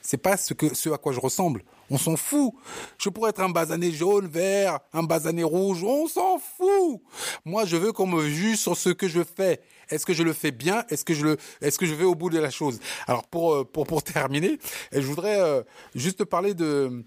C'est 0.00 0.16
pas 0.16 0.36
ce 0.36 0.54
que 0.54 0.74
ce 0.74 0.88
à 0.90 0.96
quoi 0.96 1.12
je 1.12 1.20
ressemble. 1.20 1.62
On 1.90 1.98
s'en 1.98 2.16
fout. 2.16 2.54
Je 2.98 3.08
pourrais 3.08 3.30
être 3.30 3.40
un 3.40 3.48
basané 3.48 3.92
jaune, 3.92 4.26
vert, 4.26 4.78
un 4.92 5.02
basané 5.02 5.42
rouge. 5.42 5.82
On 5.82 6.06
s'en 6.06 6.38
fout. 6.38 7.02
Moi, 7.44 7.64
je 7.64 7.76
veux 7.76 7.92
qu'on 7.92 8.06
me 8.06 8.28
juge 8.28 8.58
sur 8.58 8.76
ce 8.76 8.90
que 8.90 9.08
je 9.08 9.22
fais. 9.22 9.60
Est-ce 9.90 10.04
que 10.04 10.12
je 10.12 10.22
le 10.22 10.32
fais 10.32 10.50
bien? 10.50 10.84
Est-ce 10.90 11.04
que 11.04 11.14
je 11.14 11.24
le 11.24 11.36
Est-ce 11.60 11.78
que 11.78 11.86
je 11.86 11.94
vais 11.94 12.04
au 12.04 12.14
bout 12.14 12.30
de 12.30 12.38
la 12.38 12.50
chose? 12.50 12.78
Alors 13.06 13.26
pour 13.26 13.54
euh, 13.54 13.64
pour 13.64 13.86
pour 13.86 14.02
terminer, 14.14 14.58
je 14.92 15.00
voudrais 15.00 15.40
euh, 15.40 15.62
juste 15.94 16.24
parler 16.24 16.54
de 16.54 17.04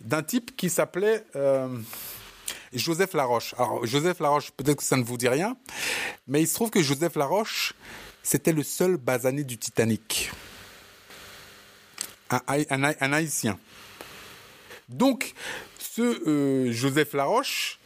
d'un 0.00 0.22
type 0.22 0.56
qui 0.56 0.70
s'appelait 0.70 1.22
euh, 1.36 1.68
Joseph 2.72 3.12
Laroche. 3.12 3.54
Alors 3.58 3.84
Joseph 3.84 4.20
Laroche, 4.20 4.52
peut-être 4.52 4.78
que 4.78 4.84
ça 4.84 4.96
ne 4.96 5.04
vous 5.04 5.18
dit 5.18 5.28
rien, 5.28 5.56
mais 6.26 6.40
il 6.40 6.48
se 6.48 6.54
trouve 6.54 6.70
que 6.70 6.82
Joseph 6.82 7.16
Laroche 7.16 7.74
c'était 8.24 8.52
le 8.52 8.64
seul 8.64 8.96
basané 8.96 9.44
du 9.44 9.58
Titanic. 9.58 10.32
Un, 12.30 13.12
haïtien. 13.12 13.60
Donc, 14.88 15.34
ce 15.78 16.02
euh, 16.26 16.72
Joseph 16.72 17.12
Laroche 17.12 17.78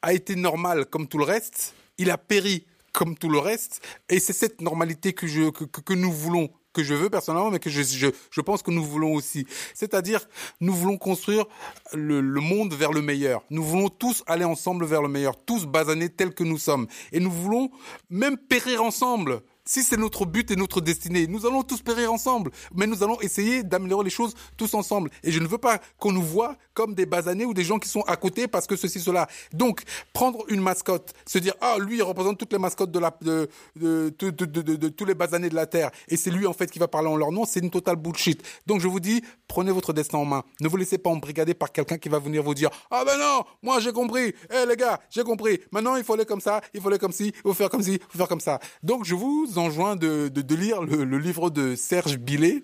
a 0.00 0.14
été 0.14 0.36
normal 0.36 0.86
comme 0.86 1.06
tout 1.08 1.18
le 1.18 1.24
reste. 1.24 1.74
Il 1.98 2.10
a 2.10 2.16
péri 2.16 2.64
comme 2.92 3.18
tout 3.18 3.28
le 3.28 3.38
reste. 3.38 3.82
Et 4.08 4.20
c'est 4.20 4.32
cette 4.32 4.62
normalité 4.62 5.12
que 5.12 5.92
nous 5.92 6.12
voulons 6.12 6.50
que 6.72 6.82
je 6.82 6.94
veux 6.94 7.10
personnellement, 7.10 7.50
mais 7.50 7.58
que 7.58 7.70
je, 7.70 7.82
je, 7.82 8.08
je 8.30 8.40
pense 8.40 8.62
que 8.62 8.70
nous 8.70 8.84
voulons 8.84 9.14
aussi. 9.14 9.46
C'est-à-dire, 9.74 10.20
nous 10.60 10.72
voulons 10.74 10.98
construire 10.98 11.44
le, 11.92 12.20
le, 12.20 12.40
monde 12.40 12.74
vers 12.74 12.92
le 12.92 13.02
meilleur. 13.02 13.42
Nous 13.50 13.64
voulons 13.64 13.88
tous 13.88 14.22
aller 14.26 14.44
ensemble 14.44 14.84
vers 14.84 15.02
le 15.02 15.08
meilleur, 15.08 15.36
tous 15.44 15.66
basanés 15.66 16.08
tels 16.08 16.34
que 16.34 16.44
nous 16.44 16.58
sommes. 16.58 16.86
Et 17.12 17.20
nous 17.20 17.30
voulons 17.30 17.70
même 18.10 18.36
périr 18.36 18.82
ensemble. 18.82 19.42
Si 19.68 19.84
c'est 19.84 19.98
notre 19.98 20.24
but 20.24 20.50
et 20.50 20.56
notre 20.56 20.80
destinée, 20.80 21.26
nous 21.26 21.44
allons 21.44 21.62
tous 21.62 21.82
périr 21.82 22.10
ensemble, 22.10 22.52
mais 22.74 22.86
nous 22.86 23.02
allons 23.02 23.20
essayer 23.20 23.62
d'améliorer 23.62 24.04
les 24.04 24.08
choses 24.08 24.34
tous 24.56 24.72
ensemble. 24.72 25.10
Et 25.22 25.30
je 25.30 25.40
ne 25.40 25.46
veux 25.46 25.58
pas 25.58 25.78
qu'on 25.98 26.10
nous 26.10 26.22
voit 26.22 26.56
comme 26.72 26.94
des 26.94 27.04
basanés 27.04 27.44
ou 27.44 27.52
des 27.52 27.64
gens 27.64 27.78
qui 27.78 27.90
sont 27.90 28.00
à 28.06 28.16
côté 28.16 28.48
parce 28.48 28.66
que 28.66 28.76
ceci, 28.76 28.98
cela. 28.98 29.28
Donc, 29.52 29.82
prendre 30.14 30.42
une 30.48 30.62
mascotte, 30.62 31.12
se 31.26 31.36
dire, 31.36 31.52
ah, 31.60 31.76
lui, 31.78 31.96
il 31.98 32.02
représente 32.02 32.38
toutes 32.38 32.54
les 32.54 32.58
mascottes 32.58 32.90
de, 32.90 32.98
la, 32.98 33.14
de, 33.20 33.50
de, 33.76 34.88
tous 34.88 35.04
les 35.04 35.14
basanés 35.14 35.50
de 35.50 35.54
la 35.54 35.66
Terre, 35.66 35.90
et 36.08 36.16
c'est 36.16 36.30
lui, 36.30 36.46
en 36.46 36.54
fait, 36.54 36.70
qui 36.70 36.78
va 36.78 36.88
parler 36.88 37.08
en 37.08 37.16
leur 37.16 37.30
nom, 37.30 37.44
c'est 37.44 37.60
une 37.60 37.70
totale 37.70 37.96
bullshit. 37.96 38.42
Donc, 38.66 38.80
je 38.80 38.88
vous 38.88 39.00
dis, 39.00 39.22
prenez 39.48 39.70
votre 39.70 39.92
destin 39.92 40.16
en 40.16 40.24
main. 40.24 40.44
Ne 40.62 40.68
vous 40.68 40.78
laissez 40.78 40.96
pas 40.96 41.10
embrigader 41.10 41.52
par 41.52 41.72
quelqu'un 41.72 41.98
qui 41.98 42.08
va 42.08 42.18
venir 42.18 42.42
vous 42.42 42.54
dire, 42.54 42.70
ah 42.90 43.04
ben 43.04 43.18
non, 43.18 43.44
moi 43.62 43.80
j'ai 43.80 43.92
compris, 43.92 44.32
eh 44.50 44.66
les 44.66 44.76
gars, 44.76 44.98
j'ai 45.10 45.24
compris, 45.24 45.60
maintenant 45.72 45.96
il 45.96 46.04
faut 46.04 46.14
aller 46.14 46.24
comme 46.24 46.40
ça, 46.40 46.62
il 46.72 46.80
faut 46.80 46.88
aller 46.88 46.98
comme 46.98 47.12
ci, 47.12 47.32
il 47.34 47.42
faut 47.42 47.52
faire 47.54 47.68
comme 47.68 47.82
ci, 47.82 47.94
il 47.94 48.00
faut 48.08 48.18
faire 48.18 48.28
comme 48.28 48.40
ça. 48.40 48.60
Donc, 48.82 49.04
je 49.04 49.14
vous 49.14 49.57
de, 49.58 50.28
de, 50.28 50.40
de 50.40 50.54
lire 50.54 50.82
le, 50.82 51.02
le, 51.02 51.18
livre 51.18 51.50
de 51.50 51.74
Serge 51.74 52.16
Billet, 52.16 52.62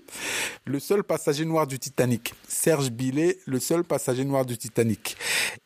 Le 0.64 0.78
seul 0.78 1.02
passager 1.02 1.44
noir 1.44 1.66
du 1.66 1.80
Titanic. 1.80 2.34
Serge 2.46 2.90
Billet, 2.90 3.38
Le 3.46 3.58
seul 3.58 3.82
passager 3.82 4.24
noir 4.24 4.46
du 4.46 4.56
Titanic. 4.56 5.16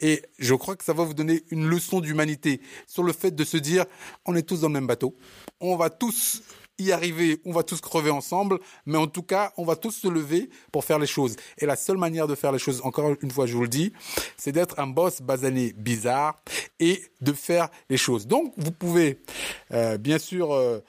Et 0.00 0.22
je 0.38 0.54
crois 0.54 0.74
que 0.74 0.84
ça 0.84 0.94
va 0.94 1.04
vous 1.04 1.12
donner 1.12 1.44
une 1.50 1.68
leçon 1.68 2.00
d'humanité 2.00 2.62
sur 2.86 3.02
le 3.02 3.12
fait 3.12 3.32
de 3.32 3.44
se 3.44 3.58
dire, 3.58 3.84
on 4.24 4.34
est 4.36 4.42
tous 4.42 4.62
dans 4.62 4.68
le 4.68 4.72
même 4.72 4.86
bateau, 4.86 5.14
on 5.60 5.76
va 5.76 5.90
tous 5.90 6.42
y 6.78 6.92
arriver, 6.92 7.40
on 7.44 7.52
va 7.52 7.62
tous 7.62 7.80
crever 7.80 8.10
ensemble, 8.10 8.58
mais 8.86 8.98
en 8.98 9.06
tout 9.06 9.22
cas, 9.22 9.52
on 9.56 9.64
va 9.64 9.76
tous 9.76 9.90
se 9.90 10.08
lever 10.08 10.48
pour 10.72 10.84
faire 10.84 10.98
les 10.98 11.06
choses. 11.06 11.36
Et 11.58 11.66
la 11.66 11.76
seule 11.76 11.98
manière 11.98 12.26
de 12.26 12.34
faire 12.34 12.52
les 12.52 12.58
choses, 12.58 12.80
encore 12.84 13.14
une 13.20 13.30
fois, 13.30 13.46
je 13.46 13.54
vous 13.54 13.62
le 13.62 13.68
dis, 13.68 13.92
c'est 14.36 14.52
d'être 14.52 14.78
un 14.78 14.86
boss 14.86 15.20
basané 15.20 15.72
bizarre 15.76 16.40
et 16.80 17.02
de 17.20 17.32
faire 17.32 17.68
les 17.90 17.96
choses. 17.96 18.26
Donc, 18.26 18.52
vous 18.56 18.72
pouvez, 18.72 19.18
euh, 19.72 19.98
bien 19.98 20.18
sûr, 20.18 20.52
euh, 20.52 20.80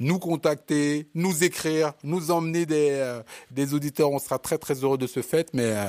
nous 0.00 0.18
contacter, 0.18 1.08
nous 1.14 1.44
écrire, 1.44 1.92
nous 2.02 2.30
emmener 2.30 2.66
des, 2.66 2.90
euh, 2.90 3.22
des 3.50 3.74
auditeurs. 3.74 4.10
On 4.10 4.18
sera 4.18 4.38
très 4.38 4.58
très 4.58 4.74
heureux 4.74 4.98
de 4.98 5.06
ce 5.06 5.22
fait. 5.22 5.48
Mais 5.54 5.64
euh, 5.64 5.86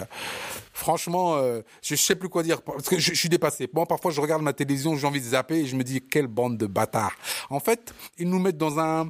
franchement, 0.74 1.36
euh, 1.38 1.62
je 1.82 1.96
sais 1.96 2.16
plus 2.16 2.30
quoi 2.30 2.44
dire 2.44 2.62
parce 2.62 2.88
que 2.88 3.00
je, 3.00 3.14
suis 3.14 3.30
dépassé. 3.30 3.70
Moi, 3.74 3.86
parfois, 3.86 4.12
je 4.12 4.22
regarde 4.22 4.42
ma 4.42 4.54
télévision, 4.54 4.96
j'ai 4.96 5.08
envie 5.08 5.22
de 5.22 5.26
zapper 5.26 5.60
et 5.60 5.66
je 5.66 5.76
me 5.76 5.84
dis 5.84 6.02
quelle 6.02 6.28
bande 6.28 6.58
de 6.58 6.66
bâtards. 6.66 7.16
En 7.50 7.60
fait, 7.60 7.94
ils 8.18 8.30
nous 8.30 8.40
mettent 8.40 8.58
dans 8.58 8.80
un, 8.80 9.10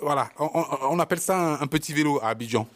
voilà, 0.00 0.30
on, 0.38 0.98
appelle 0.98 1.20
ça 1.20 1.58
un, 1.60 1.66
petit 1.66 1.92
vélo 1.92 2.20
à 2.22 2.28
Abidjan. 2.28 2.66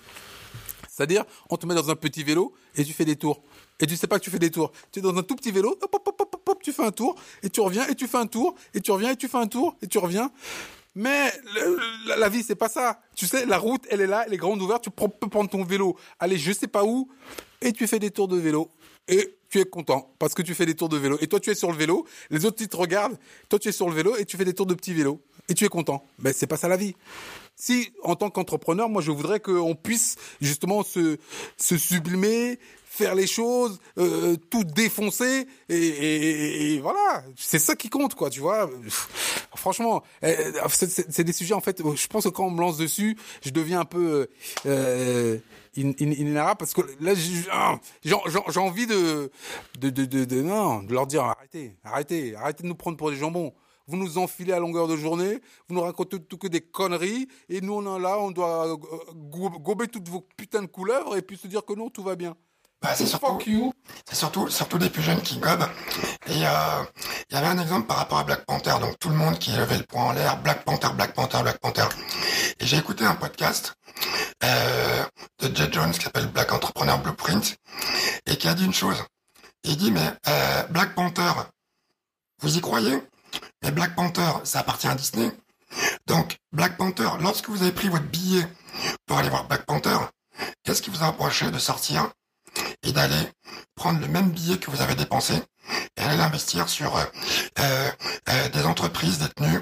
C'est-à-dire, 0.89 1.25
on 1.51 1.57
te 1.57 1.67
met 1.67 1.75
dans 1.75 1.91
un 1.91 1.97
petit 1.97 2.23
vélo 2.23 2.55
et 2.77 2.85
tu 2.85 2.93
fais 2.93 3.05
des 3.05 3.17
tours. 3.17 3.43
Et 3.81 3.87
tu 3.87 3.97
sais 3.97 4.07
pas 4.07 4.19
que 4.19 4.25
tu 4.25 4.31
fais 4.31 4.39
des 4.39 4.51
tours. 4.51 4.71
Tu 4.93 5.01
es 5.01 5.03
dans 5.03 5.17
un 5.17 5.23
tout 5.23 5.35
petit 5.35 5.51
vélo, 5.51 5.77
hop, 5.83 5.91
hop, 5.93 6.09
hop, 6.09 6.63
tu 6.65 6.73
fais 6.73 6.85
un 6.85 6.93
tour, 6.93 7.15
et 7.43 7.51
tu 7.51 7.61
reviens, 7.61 7.87
et 7.89 7.95
tu 7.95 8.09
fais 8.09 8.17
un 8.17 8.27
tour, 8.27 8.55
et 8.73 8.81
tu 8.81 8.91
reviens, 8.91 9.11
et 9.11 9.17
tu 9.17 9.29
fais 9.29 9.39
un 9.39 9.47
tour, 9.47 9.77
et 9.83 9.87
tu 9.87 9.99
reviens. 9.99 10.31
Mais 10.95 11.33
la, 12.07 12.29
vie, 12.29 12.43
c'est 12.43 12.55
pas 12.55 12.69
ça. 12.69 13.01
Tu 13.17 13.27
sais, 13.27 13.47
la 13.47 13.59
route, 13.59 13.85
elle 13.91 14.01
est 14.01 14.07
là, 14.07 14.25
elle 14.27 14.35
est 14.35 14.39
grande 14.39 14.63
ouverte. 14.63 14.85
Tu 14.85 14.91
peux 14.91 15.29
prendre 15.29 15.51
ton 15.51 15.65
vélo, 15.65 15.97
aller 16.21 16.39
je 16.39 16.53
sais 16.53 16.69
pas 16.69 16.85
où, 16.85 17.09
et 17.61 17.73
tu 17.73 17.87
fais 17.87 17.99
des 17.99 18.11
tours 18.11 18.29
de 18.29 18.37
vélo. 18.37 18.71
Et 19.09 19.37
tu 19.51 19.61
es 19.61 19.65
content 19.65 20.15
parce 20.19 20.35
que 20.35 20.43
tu 20.43 20.55
fais 20.55 20.67
des 20.67 20.75
tours 20.75 20.89
de 20.89 20.97
vélo. 20.97 21.19
Et 21.21 21.27
toi, 21.27 21.41
tu 21.41 21.51
es 21.51 21.55
sur 21.55 21.71
le 21.71 21.77
vélo. 21.77 22.07
Les 22.31 22.45
autres, 22.45 22.59
ils 22.61 22.69
te 22.69 22.77
regardent. 22.77 23.19
Toi, 23.49 23.59
tu 23.59 23.69
es 23.69 23.73
sur 23.73 23.89
le 23.89 23.95
vélo 23.95 24.17
et 24.17 24.25
tu 24.25 24.37
fais 24.37 24.45
des 24.45 24.55
tours 24.55 24.67
de 24.67 24.75
petits 24.75 24.95
vélos. 24.95 25.21
Et 25.49 25.55
tu 25.55 25.65
es 25.65 25.69
content. 25.69 26.07
Mais 26.21 26.33
c'est 26.33 26.47
pas 26.47 26.57
ça 26.57 26.69
la 26.69 26.77
vie. 26.77 26.95
Si, 27.55 27.93
en 28.03 28.17
tant 28.17 28.31
qu'entrepreneur, 28.31 28.89
moi, 28.89 29.03
je 29.03 29.11
voudrais 29.11 29.41
qu'on 29.41 29.75
puisse 29.75 30.17
justement 30.41 30.83
se 30.83 31.19
sublimer, 31.59 32.59
faire 32.95 33.17
les 33.17 33.27
choses, 33.27 33.81
euh, 33.99 34.37
tout 34.51 34.63
défoncer 34.63 35.49
et, 35.69 35.77
et, 35.77 36.75
et 36.75 36.81
voilà, 36.81 37.25
c'est 37.37 37.59
ça 37.59 37.75
qui 37.75 37.91
compte 37.91 38.15
quoi, 38.15 38.31
tu 38.31 38.39
vois. 38.39 38.71
Franchement, 39.57 40.05
c'est 40.69 41.25
des 41.25 41.33
sujets 41.33 41.55
en 41.55 41.61
fait. 41.61 41.83
Je 41.83 42.07
pense 42.07 42.25
que 42.25 42.29
quand 42.29 42.47
on 42.47 42.51
me 42.51 42.61
lance 42.61 42.77
dessus, 42.77 43.17
je 43.45 43.51
deviens 43.51 43.81
un 43.81 43.85
peu 43.85 44.29
euh, 44.67 45.39
inarrable 45.77 46.59
parce 46.59 46.73
que 46.73 46.83
là 47.01 47.15
j'ai 47.15 48.61
envie 48.61 48.87
de 48.87 49.31
de, 49.81 49.91
de 49.91 50.25
de, 50.25 50.43
non 50.43 50.83
de 50.83 50.93
leur 50.93 51.09
dire 51.09 51.25
arrêtez, 51.25 51.77
arrêtez, 51.83 52.37
arrêtez 52.37 52.63
de 52.63 52.69
nous 52.69 52.77
prendre 52.77 52.97
pour 52.97 53.11
des 53.11 53.17
jambons 53.17 53.53
vous 53.87 53.99
nous 53.99 54.17
enfilez 54.17 54.55
à 54.55 54.61
longueur 54.61 54.89
de 54.89 54.97
journée, 54.97 55.41
vous 55.69 55.75
nous 55.75 55.83
racontez 55.83 56.19
tout 56.19 56.39
que 56.39 56.47
des 56.47 56.63
conneries, 56.63 57.29
et 57.51 57.61
nous 57.61 57.75
on 57.75 57.97
est 57.97 58.01
là, 58.01 58.19
on 58.19 58.31
doit 58.31 58.79
gober 59.13 59.89
toutes 59.89 60.09
vos 60.09 60.23
putains 60.23 60.63
de 60.63 60.69
couleuvres 60.69 61.19
et 61.19 61.23
puis 61.23 61.37
se 61.37 61.47
dire 61.49 61.67
que 61.67 61.75
non, 61.75 61.91
tout 61.91 62.03
va 62.03 62.17
bien. 62.17 62.35
Bah, 62.85 62.91
c'est 62.95 63.07
surtout, 63.07 63.73
c'est 64.07 64.15
surtout, 64.15 64.51
surtout 64.51 64.77
des 64.77 64.91
plus 64.91 65.03
jeunes 65.03 65.23
qui 65.23 65.39
gobent. 65.39 65.67
Et 66.27 66.47
euh, 66.47 66.85
il 67.31 67.35
y 67.35 67.39
avait 67.39 67.47
un 67.47 67.59
exemple 67.59 67.87
par 67.87 67.97
rapport 67.97 68.19
à 68.19 68.25
Black 68.25 68.45
Panther, 68.45 68.75
donc 68.79 68.99
tout 68.99 69.09
le 69.09 69.15
monde 69.15 69.39
qui 69.39 69.53
levait 69.53 69.79
le 69.79 69.85
poing 69.85 70.05
en 70.05 70.13
l'air, 70.13 70.37
Black 70.43 70.65
Panther, 70.65 70.89
Black 70.95 71.15
Panther, 71.15 71.41
Black 71.43 71.59
Panther. 71.61 71.87
Et 72.61 72.67
j'ai 72.67 72.77
écouté 72.77 73.07
un 73.07 73.15
podcast 73.15 73.73
euh, 74.45 75.05
de 75.39 75.57
Jed 75.57 75.73
Jones 75.73 75.93
qui 75.93 76.03
s'appelle 76.03 76.27
Black 76.27 76.53
Entrepreneur 76.53 76.99
Blueprint 76.99 77.57
et 78.27 78.37
qui 78.37 78.49
a 78.49 78.53
dit 78.53 78.67
une 78.67 78.75
chose. 78.75 79.03
il 79.63 79.79
dit, 79.79 79.91
mais 79.91 80.13
euh, 80.29 80.63
Black 80.65 80.95
Panther, 80.95 81.33
vous 82.43 82.59
y 82.59 82.61
croyez? 82.61 83.03
Mais 83.63 83.71
Black 83.71 83.95
Panther, 83.95 84.31
ça 84.45 84.59
appartient 84.61 84.89
à 84.89 84.95
Disney. 84.95 85.33
Donc, 86.07 86.37
Black 86.53 86.77
Panther, 86.77 87.09
lorsque 87.21 87.49
vous 87.49 87.63
avez 87.63 87.73
pris 87.73 87.89
votre 87.89 88.05
billet 88.05 88.47
pour 89.07 89.17
aller 89.17 89.31
voir 89.31 89.49
Black 89.49 89.65
Panther, 89.65 89.97
qu'est-ce 90.65 90.83
qui 90.83 90.91
vous 90.91 91.03
a 91.03 91.07
approché 91.07 91.51
de 91.51 91.59
sortir? 91.59 92.11
Et 92.85 92.93
d'aller 92.93 93.29
prendre 93.75 94.01
le 94.01 94.09
même 94.09 94.31
billet 94.31 94.59
que 94.59 94.71
vous 94.71 94.81
avez 94.83 94.95
dépensé 94.95 95.35
et 95.97 96.03
aller 96.03 96.17
l'investir 96.17 96.69
sur 96.69 96.97
euh, 96.97 97.05
euh, 97.61 97.91
euh, 98.29 98.49
des 98.51 98.65
entreprises 98.65 99.19
détenues, 99.19 99.61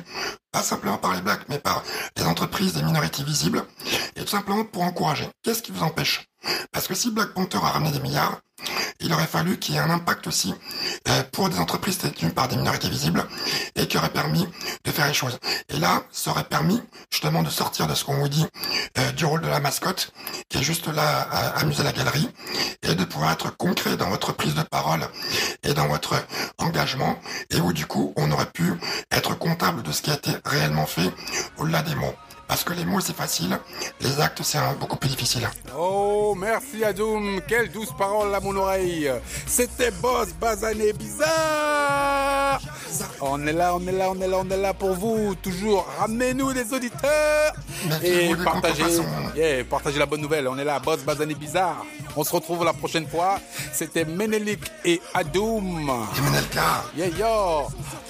pas 0.50 0.62
simplement 0.62 0.98
par 0.98 1.14
les 1.14 1.20
blacks, 1.20 1.48
mais 1.48 1.58
par 1.58 1.82
des 2.16 2.24
entreprises 2.24 2.74
des 2.74 2.82
minorités 2.82 3.22
visibles, 3.22 3.64
et 4.16 4.20
tout 4.20 4.28
simplement 4.28 4.64
pour 4.64 4.82
encourager. 4.82 5.28
Qu'est-ce 5.42 5.62
qui 5.62 5.72
vous 5.72 5.82
empêche? 5.82 6.28
Parce 6.72 6.88
que 6.88 6.94
si 6.94 7.10
Black 7.10 7.34
Panther 7.34 7.58
a 7.58 7.70
ramené 7.70 7.92
des 7.92 8.00
milliards, 8.00 8.40
il 9.00 9.12
aurait 9.12 9.26
fallu 9.26 9.58
qu'il 9.58 9.74
y 9.74 9.78
ait 9.78 9.80
un 9.80 9.90
impact 9.90 10.26
aussi 10.26 10.54
pour 11.32 11.48
des 11.48 11.58
entreprises 11.58 11.98
détenues 11.98 12.30
par 12.30 12.48
des 12.48 12.56
minorités 12.56 12.88
visibles 12.88 13.24
et 13.74 13.86
qui 13.86 13.96
aurait 13.96 14.12
permis 14.12 14.46
de 14.84 14.90
faire 14.90 15.06
les 15.06 15.14
choses. 15.14 15.38
Et 15.68 15.78
là, 15.78 16.02
ça 16.10 16.30
aurait 16.30 16.44
permis 16.44 16.80
justement 17.10 17.42
de 17.42 17.50
sortir 17.50 17.86
de 17.86 17.94
ce 17.94 18.04
qu'on 18.04 18.14
vous 18.14 18.28
dit 18.28 18.46
du 19.16 19.24
rôle 19.24 19.40
de 19.40 19.48
la 19.48 19.60
mascotte, 19.60 20.12
qui 20.48 20.58
est 20.58 20.62
juste 20.62 20.86
là 20.88 21.22
à 21.30 21.60
amuser 21.60 21.82
la 21.82 21.92
galerie, 21.92 22.28
et 22.82 22.94
de 22.94 23.04
pouvoir 23.04 23.32
être 23.32 23.56
concret 23.56 23.96
dans 23.96 24.10
votre 24.10 24.32
prise 24.32 24.54
de 24.54 24.62
parole 24.62 25.06
et 25.62 25.74
dans 25.74 25.86
votre 25.92 26.14
engagement, 26.58 27.14
et 27.50 27.60
où 27.60 27.72
du 27.72 27.86
coup 27.86 28.14
on 28.16 28.30
aurait 28.32 28.52
pu 28.58 28.72
être 29.10 29.38
comptable 29.38 29.82
de 29.82 29.92
ce 29.92 30.00
qui 30.02 30.10
a 30.10 30.14
été 30.14 30.30
réellement 30.44 30.86
fait 30.86 31.10
au-delà 31.58 31.82
des 31.82 31.94
mots. 31.94 32.14
Parce 32.48 32.64
que 32.64 32.72
les 32.74 32.84
mots 32.84 33.00
c'est 33.00 33.16
facile, 33.16 33.58
les 34.00 34.20
actes 34.20 34.42
c'est 34.42 34.58
beaucoup 34.80 34.96
plus 34.96 35.10
difficile. 35.10 35.48
Oh, 35.78 36.34
merci 36.38 36.84
Adoum. 36.84 37.40
Quelle 37.48 37.70
douce 37.70 37.92
parole 37.96 38.34
à 38.34 38.40
mon 38.40 38.54
oreille. 38.56 39.10
C'était 39.46 39.90
Boss 39.90 40.28
Bazané 40.38 40.92
Bizarre. 40.92 42.60
On 43.20 43.46
est 43.46 43.52
là, 43.54 43.74
on 43.74 43.86
est 43.86 43.92
là, 43.92 44.10
on 44.10 44.20
est 44.20 44.28
là, 44.28 44.36
on 44.44 44.50
est 44.50 44.56
là 44.56 44.74
pour 44.74 44.94
vous. 44.94 45.34
Toujours, 45.36 45.86
ramenez-nous 45.98 46.52
des 46.52 46.74
auditeurs. 46.74 47.54
Et 48.02 48.34
partagez, 48.44 48.84
yeah, 49.34 49.64
partagez 49.64 49.98
la 49.98 50.06
bonne 50.06 50.20
nouvelle. 50.20 50.46
On 50.48 50.58
est 50.58 50.64
là, 50.64 50.78
Boss 50.78 51.00
Bazané 51.00 51.34
Bizarre. 51.34 51.84
On 52.16 52.24
se 52.24 52.32
retrouve 52.32 52.64
la 52.64 52.72
prochaine 52.72 53.06
fois. 53.06 53.38
C'était 53.72 54.04
Menelik 54.04 54.60
et 54.84 55.00
Adoum. 55.14 55.90
Et 56.16 56.20
Menelka, 56.20 56.84
Yeah, 56.96 57.08
yo. 57.08 57.68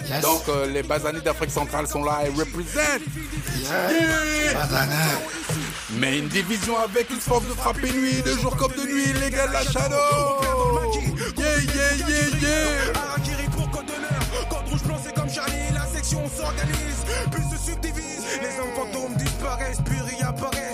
Yes. 0.08 0.20
Donc, 0.22 0.42
euh, 0.48 0.66
les 0.66 0.82
Basanés 0.82 1.20
d'Afrique 1.20 1.50
centrale 1.50 1.86
sont 1.86 2.02
là 2.02 2.20
et 2.26 2.28
représentent. 2.30 3.02
yeah, 3.60 4.54
Bazané. 4.54 4.96
Mais 5.92 6.18
une 6.18 6.28
division 6.28 6.76
avec 6.78 7.10
une 7.10 7.20
force 7.20 7.44
de 7.46 7.52
frapper 7.52 7.92
nuit, 7.92 8.22
de 8.22 8.32
jour 8.40 8.56
comme 8.56 8.72
de 8.72 8.82
nuit, 8.82 9.12
les 9.20 9.30
gars 9.30 9.46
de 9.46 9.52
la 9.52 9.62
shadow. 9.62 9.94
Yeah, 11.38 11.46
yeah, 11.58 12.08
yeah, 12.08 12.28
yeah. 12.40 13.48
Pour 13.56 13.70
code 13.70 13.86
d'honneur. 13.86 14.48
Code 14.50 14.68
rouge 14.70 14.82
blanc, 14.82 14.96
c'est 15.04 15.14
comme 15.14 15.30
Charlie. 15.30 15.72
La 15.74 15.86
section 15.94 16.22
s'organise, 16.36 17.04
puis 17.30 17.42
se 17.56 17.70
subdivise. 17.70 18.22
Les 18.40 18.58
hommes 18.58 18.74
fantômes 18.74 19.14
disparaissent, 19.16 19.80
puis 19.84 19.98
réapparaissent. 20.16 20.71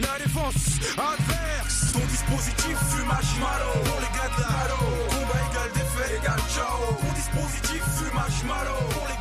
La 0.00 0.18
défense 0.18 0.80
adverse. 0.96 1.92
Ton 1.92 2.06
dispositif 2.06 2.76
fume 2.90 3.06
marshmallow. 3.06 3.72
Pour 3.84 4.00
les 4.00 4.12
gars 4.16 4.30
de 4.34 4.40
la 4.40 4.48
halo. 4.48 4.80
Combat 5.08 5.40
égal 5.50 5.70
défait 5.74 6.16
égal 6.16 6.40
ciao. 6.48 6.94
Ton 7.00 7.12
dispositif 7.14 7.82
fume 7.98 8.14
marshmallow. 8.14 8.88
Pour 8.90 9.06
les 9.08 9.20